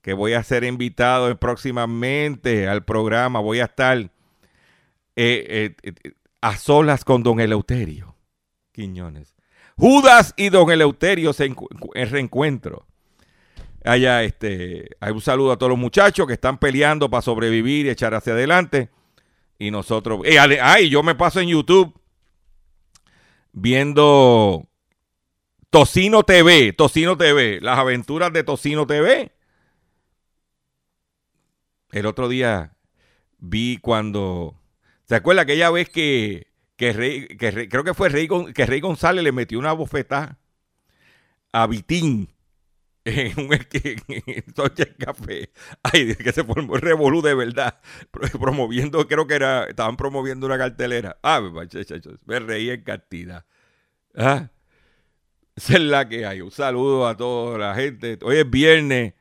que 0.00 0.12
voy 0.12 0.34
a 0.34 0.42
ser 0.42 0.64
invitado 0.64 1.36
próximamente 1.38 2.68
al 2.68 2.84
programa. 2.84 3.40
Voy 3.40 3.60
a 3.60 3.64
estar 3.64 3.98
eh, 3.98 4.10
eh, 5.16 5.74
eh, 5.82 6.12
a 6.40 6.56
solas 6.56 7.04
con 7.04 7.22
don 7.22 7.40
Eleuterio 7.40 8.16
Quiñones. 8.72 9.34
Judas 9.76 10.32
y 10.36 10.48
don 10.48 10.70
Eleuterio 10.70 11.32
se 11.32 11.44
en 11.46 12.10
reencuentro. 12.10 12.86
Allá, 13.84 14.22
este, 14.22 14.96
hay 15.00 15.12
un 15.12 15.20
saludo 15.20 15.52
a 15.52 15.58
todos 15.58 15.70
los 15.70 15.78
muchachos 15.78 16.26
que 16.26 16.34
están 16.34 16.58
peleando 16.58 17.10
para 17.10 17.22
sobrevivir 17.22 17.86
y 17.86 17.90
echar 17.90 18.14
hacia 18.14 18.32
adelante. 18.32 18.90
Y 19.58 19.70
nosotros, 19.70 20.20
eh, 20.24 20.38
ay, 20.38 20.88
yo 20.88 21.02
me 21.02 21.14
paso 21.14 21.40
en 21.40 21.48
YouTube 21.48 21.98
viendo 23.52 24.68
Tocino 25.70 26.22
TV, 26.22 26.72
Tocino 26.72 27.16
TV, 27.16 27.60
las 27.60 27.78
aventuras 27.78 28.32
de 28.32 28.44
Tocino 28.44 28.86
TV. 28.86 29.32
el 31.92 32.06
otro 32.06 32.28
día 32.28 32.76
vi 33.38 33.78
cuando. 33.78 34.58
¿Se 35.04 35.16
acuerda 35.16 35.42
aquella 35.42 35.70
vez 35.70 35.90
que, 35.90 36.46
que, 36.76 36.92
Rey, 36.92 37.26
que 37.26 37.68
creo 37.68 37.84
que 37.84 37.94
fue 37.94 38.08
Rey, 38.08 38.28
que 38.54 38.66
Rey 38.66 38.80
González 38.80 39.22
le 39.24 39.32
metió 39.32 39.58
una 39.58 39.72
bofetada 39.72 40.38
a 41.52 41.66
Vitín 41.66 42.32
en 43.04 43.38
un 43.40 43.50
Soche 44.54 44.94
Café? 44.96 45.50
Ay, 45.82 46.14
que 46.14 46.32
se 46.32 46.44
formó 46.44 46.76
el 46.76 46.82
revolú 46.82 47.22
de 47.22 47.34
verdad. 47.34 47.80
pro- 48.10 48.28
Promoviendo, 48.38 49.06
creo 49.08 49.26
que 49.26 49.34
era, 49.34 49.64
estaban 49.64 49.96
promoviendo 49.96 50.46
una 50.46 50.58
cartelera. 50.58 51.18
Ah, 51.22 51.40
me 52.26 52.38
reí 52.40 52.70
en 52.70 52.82
cantidad. 52.82 53.44
Ah, 54.16 54.50
esa 55.56 55.74
es 55.74 55.80
la 55.80 56.08
que 56.08 56.26
hay. 56.26 56.40
Un 56.40 56.50
saludo 56.50 57.06
a 57.06 57.16
toda 57.16 57.58
la 57.58 57.74
gente. 57.74 58.18
Hoy 58.22 58.38
es 58.38 58.48
viernes 58.50 59.14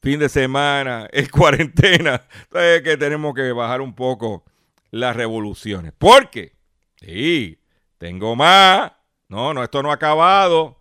fin 0.00 0.18
de 0.18 0.28
semana, 0.28 1.08
es 1.12 1.28
cuarentena. 1.30 2.22
Entonces 2.42 2.76
es 2.78 2.82
que 2.82 2.96
tenemos 2.96 3.34
que 3.34 3.52
bajar 3.52 3.80
un 3.80 3.94
poco 3.94 4.44
las 4.90 5.14
revoluciones. 5.16 5.92
Porque, 5.96 6.54
sí, 7.00 7.60
tengo 7.98 8.34
más. 8.36 8.92
No, 9.28 9.54
no, 9.54 9.62
esto 9.62 9.82
no 9.82 9.90
ha 9.90 9.94
acabado. 9.94 10.78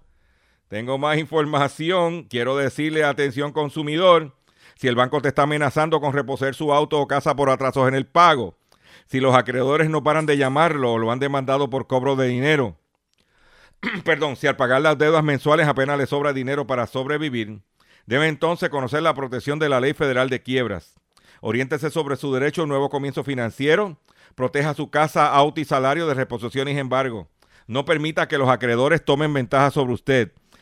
Tengo 0.72 0.98
más 0.98 1.18
información. 1.18 2.24
Quiero 2.24 2.56
decirle, 2.56 3.04
atención 3.04 3.52
consumidor, 3.52 4.38
si 4.76 4.88
el 4.88 4.96
banco 4.96 5.22
te 5.22 5.28
está 5.28 5.44
amenazando 5.44 6.00
con 6.00 6.14
reposer 6.14 6.56
su 6.56 6.72
auto 6.72 6.98
o 7.02 7.10
casa 7.10 7.36
por 7.36 7.50
atrasos 7.50 7.90
en 7.90 7.94
el 7.94 8.06
pago, 8.06 8.56
si 9.06 9.20
los 9.20 9.36
acreedores 9.36 9.90
no 9.90 10.02
paran 10.02 10.26
de 10.26 10.38
llamarlo 10.38 10.94
o 10.94 10.98
lo 10.98 11.12
han 11.12 11.20
demandado 11.20 11.70
por 11.70 11.88
cobro 11.88 12.16
de 12.16 12.30
dinero, 12.30 12.78
perdón, 14.06 14.38
si 14.38 14.48
al 14.48 14.56
pagar 14.56 14.82
las 14.82 14.98
deudas 14.98 15.26
mensuales 15.26 15.68
apenas 15.68 15.98
le 15.98 16.06
sobra 16.06 16.32
dinero 16.32 16.66
para 16.66 16.88
sobrevivir, 16.88 17.60
debe 18.06 18.30
entonces 18.30 18.70
conocer 18.70 19.04
la 19.04 19.14
protección 19.14 19.60
de 19.60 19.68
la 19.68 19.82
Ley 19.82 19.92
Federal 19.92 20.30
de 20.30 20.42
Quiebras. 20.42 20.94
Oriéntese 21.42 21.90
sobre 21.90 22.16
su 22.16 22.34
derecho 22.34 22.62
a 22.62 22.64
un 22.64 22.70
nuevo 22.70 22.90
comienzo 22.90 23.26
financiero. 23.26 23.98
Proteja 24.36 24.74
su 24.74 24.90
casa, 24.90 25.34
auto 25.34 25.60
y 25.60 25.66
salario 25.66 26.08
de 26.08 26.14
reposición 26.14 26.70
y 26.70 26.80
embargo. 26.80 27.28
No 27.68 27.84
permita 27.84 28.30
que 28.30 28.38
los 28.38 28.48
acreedores 28.48 29.04
tomen 29.04 29.34
ventaja 29.34 29.70
sobre 29.70 29.92
usted. 29.92 30.32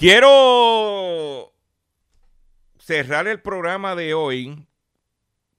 Quiero 0.00 1.52
cerrar 2.78 3.28
el 3.28 3.42
programa 3.42 3.94
de 3.94 4.14
hoy 4.14 4.66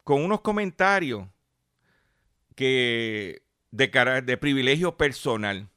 con 0.04 0.24
unos 0.26 0.42
comentarios 0.42 1.28
que 2.56 3.44
de, 3.70 3.92
cara- 3.92 4.22
de 4.22 4.38
privilegio 4.38 4.98
personal. 4.98 5.70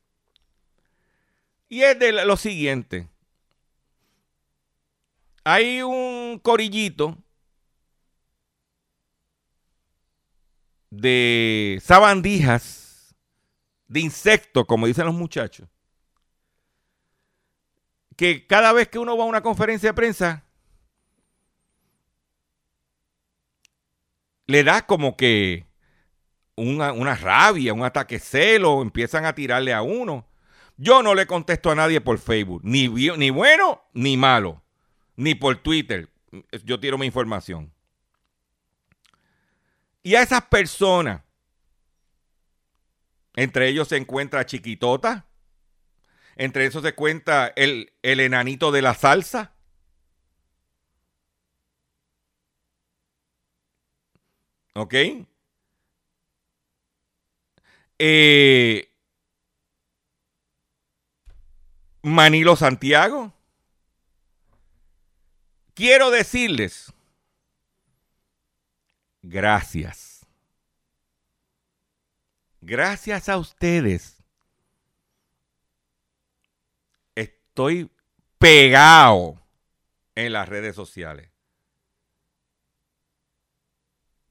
Y 1.68 1.82
es 1.82 1.98
de 1.98 2.12
lo 2.12 2.38
siguiente. 2.38 3.06
Hay 5.44 5.82
un 5.82 6.38
corillito 6.42 7.18
de 10.88 11.80
sabandijas, 11.82 13.14
de 13.88 14.00
insectos, 14.00 14.64
como 14.64 14.86
dicen 14.86 15.04
los 15.04 15.14
muchachos, 15.14 15.68
que 18.16 18.46
cada 18.46 18.72
vez 18.72 18.88
que 18.88 18.98
uno 18.98 19.16
va 19.16 19.24
a 19.24 19.28
una 19.28 19.42
conferencia 19.42 19.90
de 19.90 19.94
prensa, 19.94 20.44
le 24.46 24.64
da 24.64 24.86
como 24.86 25.16
que 25.16 25.66
una, 26.56 26.92
una 26.92 27.14
rabia, 27.14 27.72
un 27.72 27.84
ataque 27.84 28.18
celo, 28.18 28.82
empiezan 28.82 29.24
a 29.24 29.34
tirarle 29.34 29.72
a 29.72 29.82
uno. 29.82 30.26
Yo 30.76 31.02
no 31.02 31.14
le 31.14 31.26
contesto 31.26 31.70
a 31.70 31.74
nadie 31.74 32.00
por 32.00 32.18
Facebook, 32.18 32.62
ni, 32.64 32.88
ni 32.88 33.30
bueno 33.30 33.82
ni 33.92 34.16
malo, 34.16 34.62
ni 35.16 35.34
por 35.34 35.56
Twitter. 35.56 36.08
Yo 36.64 36.80
tiro 36.80 36.98
mi 36.98 37.06
información. 37.06 37.72
Y 40.02 40.16
a 40.16 40.22
esas 40.22 40.42
personas, 40.42 41.22
entre 43.36 43.68
ellos 43.68 43.88
se 43.88 43.96
encuentra 43.96 44.44
Chiquitota, 44.44 45.26
entre 46.36 46.66
esos 46.66 46.82
se 46.82 46.94
cuenta 46.94 47.52
el, 47.56 47.92
el 48.02 48.20
enanito 48.20 48.72
de 48.72 48.82
la 48.82 48.94
salsa. 48.94 49.52
¿Ok? 54.74 54.94
Eh, 57.98 58.90
Manilo 62.02 62.56
Santiago. 62.56 63.32
Quiero 65.74 66.10
decirles, 66.10 66.92
gracias. 69.22 70.26
Gracias 72.60 73.28
a 73.28 73.38
ustedes. 73.38 74.23
Estoy 77.54 77.88
pegado 78.40 79.40
en 80.16 80.32
las 80.32 80.48
redes 80.48 80.74
sociales. 80.74 81.30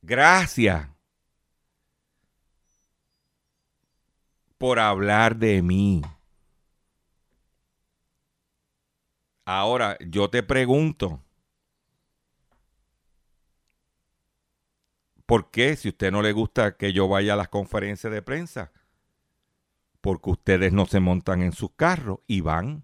Gracias 0.01 0.89
por 4.57 4.77
hablar 4.77 5.37
de 5.37 5.61
mí. 5.61 6.01
Ahora, 9.45 9.97
yo 10.05 10.29
te 10.29 10.43
pregunto, 10.43 11.23
¿por 15.25 15.49
qué 15.49 15.77
si 15.77 15.87
a 15.87 15.91
usted 15.91 16.11
no 16.11 16.21
le 16.21 16.33
gusta 16.33 16.75
que 16.75 16.91
yo 16.91 17.07
vaya 17.07 17.35
a 17.35 17.37
las 17.37 17.47
conferencias 17.47 18.11
de 18.11 18.21
prensa? 18.21 18.73
Porque 20.01 20.29
ustedes 20.29 20.73
no 20.73 20.85
se 20.85 20.99
montan 20.99 21.41
en 21.41 21.53
sus 21.53 21.71
carros 21.71 22.19
y 22.27 22.41
van. 22.41 22.83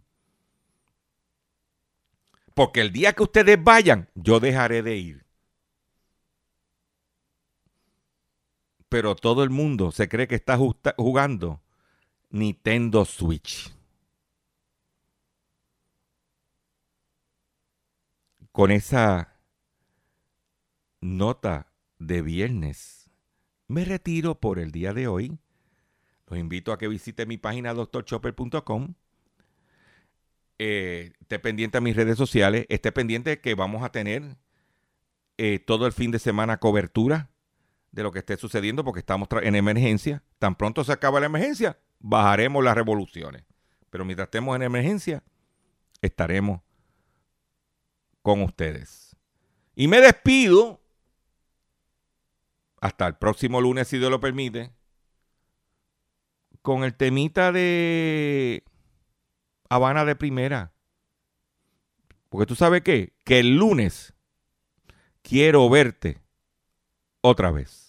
Porque 2.59 2.81
el 2.81 2.91
día 2.91 3.13
que 3.13 3.23
ustedes 3.23 3.63
vayan, 3.63 4.09
yo 4.15 4.41
dejaré 4.41 4.83
de 4.83 4.97
ir. 4.97 5.25
Pero 8.89 9.15
todo 9.15 9.45
el 9.45 9.49
mundo 9.49 9.93
se 9.93 10.09
cree 10.09 10.27
que 10.27 10.35
está 10.35 10.57
jugando 10.57 11.61
Nintendo 12.29 13.05
Switch. 13.05 13.73
Con 18.51 18.71
esa 18.71 19.39
nota 20.99 21.71
de 21.97 22.21
viernes, 22.21 23.09
me 23.69 23.85
retiro 23.85 24.37
por 24.37 24.59
el 24.59 24.73
día 24.73 24.93
de 24.93 25.07
hoy. 25.07 25.39
Los 26.27 26.37
invito 26.37 26.73
a 26.73 26.77
que 26.77 26.89
visite 26.89 27.25
mi 27.25 27.37
página 27.37 27.73
doctorchopper.com. 27.73 28.95
Eh, 30.59 31.13
esté 31.21 31.39
pendiente 31.39 31.77
a 31.77 31.81
mis 31.81 31.95
redes 31.95 32.17
sociales. 32.17 32.65
Esté 32.69 32.91
pendiente 32.91 33.39
que 33.39 33.55
vamos 33.55 33.83
a 33.83 33.91
tener 33.91 34.37
eh, 35.37 35.59
todo 35.59 35.87
el 35.87 35.93
fin 35.93 36.11
de 36.11 36.19
semana 36.19 36.57
cobertura 36.57 37.29
de 37.91 38.03
lo 38.03 38.11
que 38.11 38.19
esté 38.19 38.37
sucediendo 38.37 38.83
porque 38.83 38.99
estamos 38.99 39.29
en 39.41 39.55
emergencia. 39.55 40.21
Tan 40.37 40.55
pronto 40.55 40.83
se 40.83 40.91
acaba 40.91 41.21
la 41.21 41.27
emergencia, 41.27 41.79
bajaremos 41.99 42.63
las 42.63 42.75
revoluciones. 42.75 43.43
Pero 43.89 44.05
mientras 44.05 44.27
estemos 44.27 44.55
en 44.55 44.63
emergencia, 44.63 45.23
estaremos 46.01 46.61
con 48.21 48.41
ustedes. 48.41 49.15
Y 49.75 49.87
me 49.87 50.01
despido 50.01 50.81
hasta 52.81 53.07
el 53.07 53.15
próximo 53.15 53.61
lunes, 53.61 53.87
si 53.87 53.97
Dios 53.97 54.11
lo 54.11 54.19
permite, 54.19 54.71
con 56.61 56.83
el 56.83 56.95
temita 56.95 57.51
de 57.51 58.63
Habana 59.69 60.05
de 60.05 60.15
Primera. 60.15 60.73
Porque 62.29 62.45
tú 62.45 62.55
sabes 62.55 62.81
qué, 62.81 63.13
que 63.23 63.39
el 63.39 63.57
lunes 63.57 64.13
quiero 65.21 65.69
verte 65.69 66.21
otra 67.21 67.51
vez. 67.51 67.88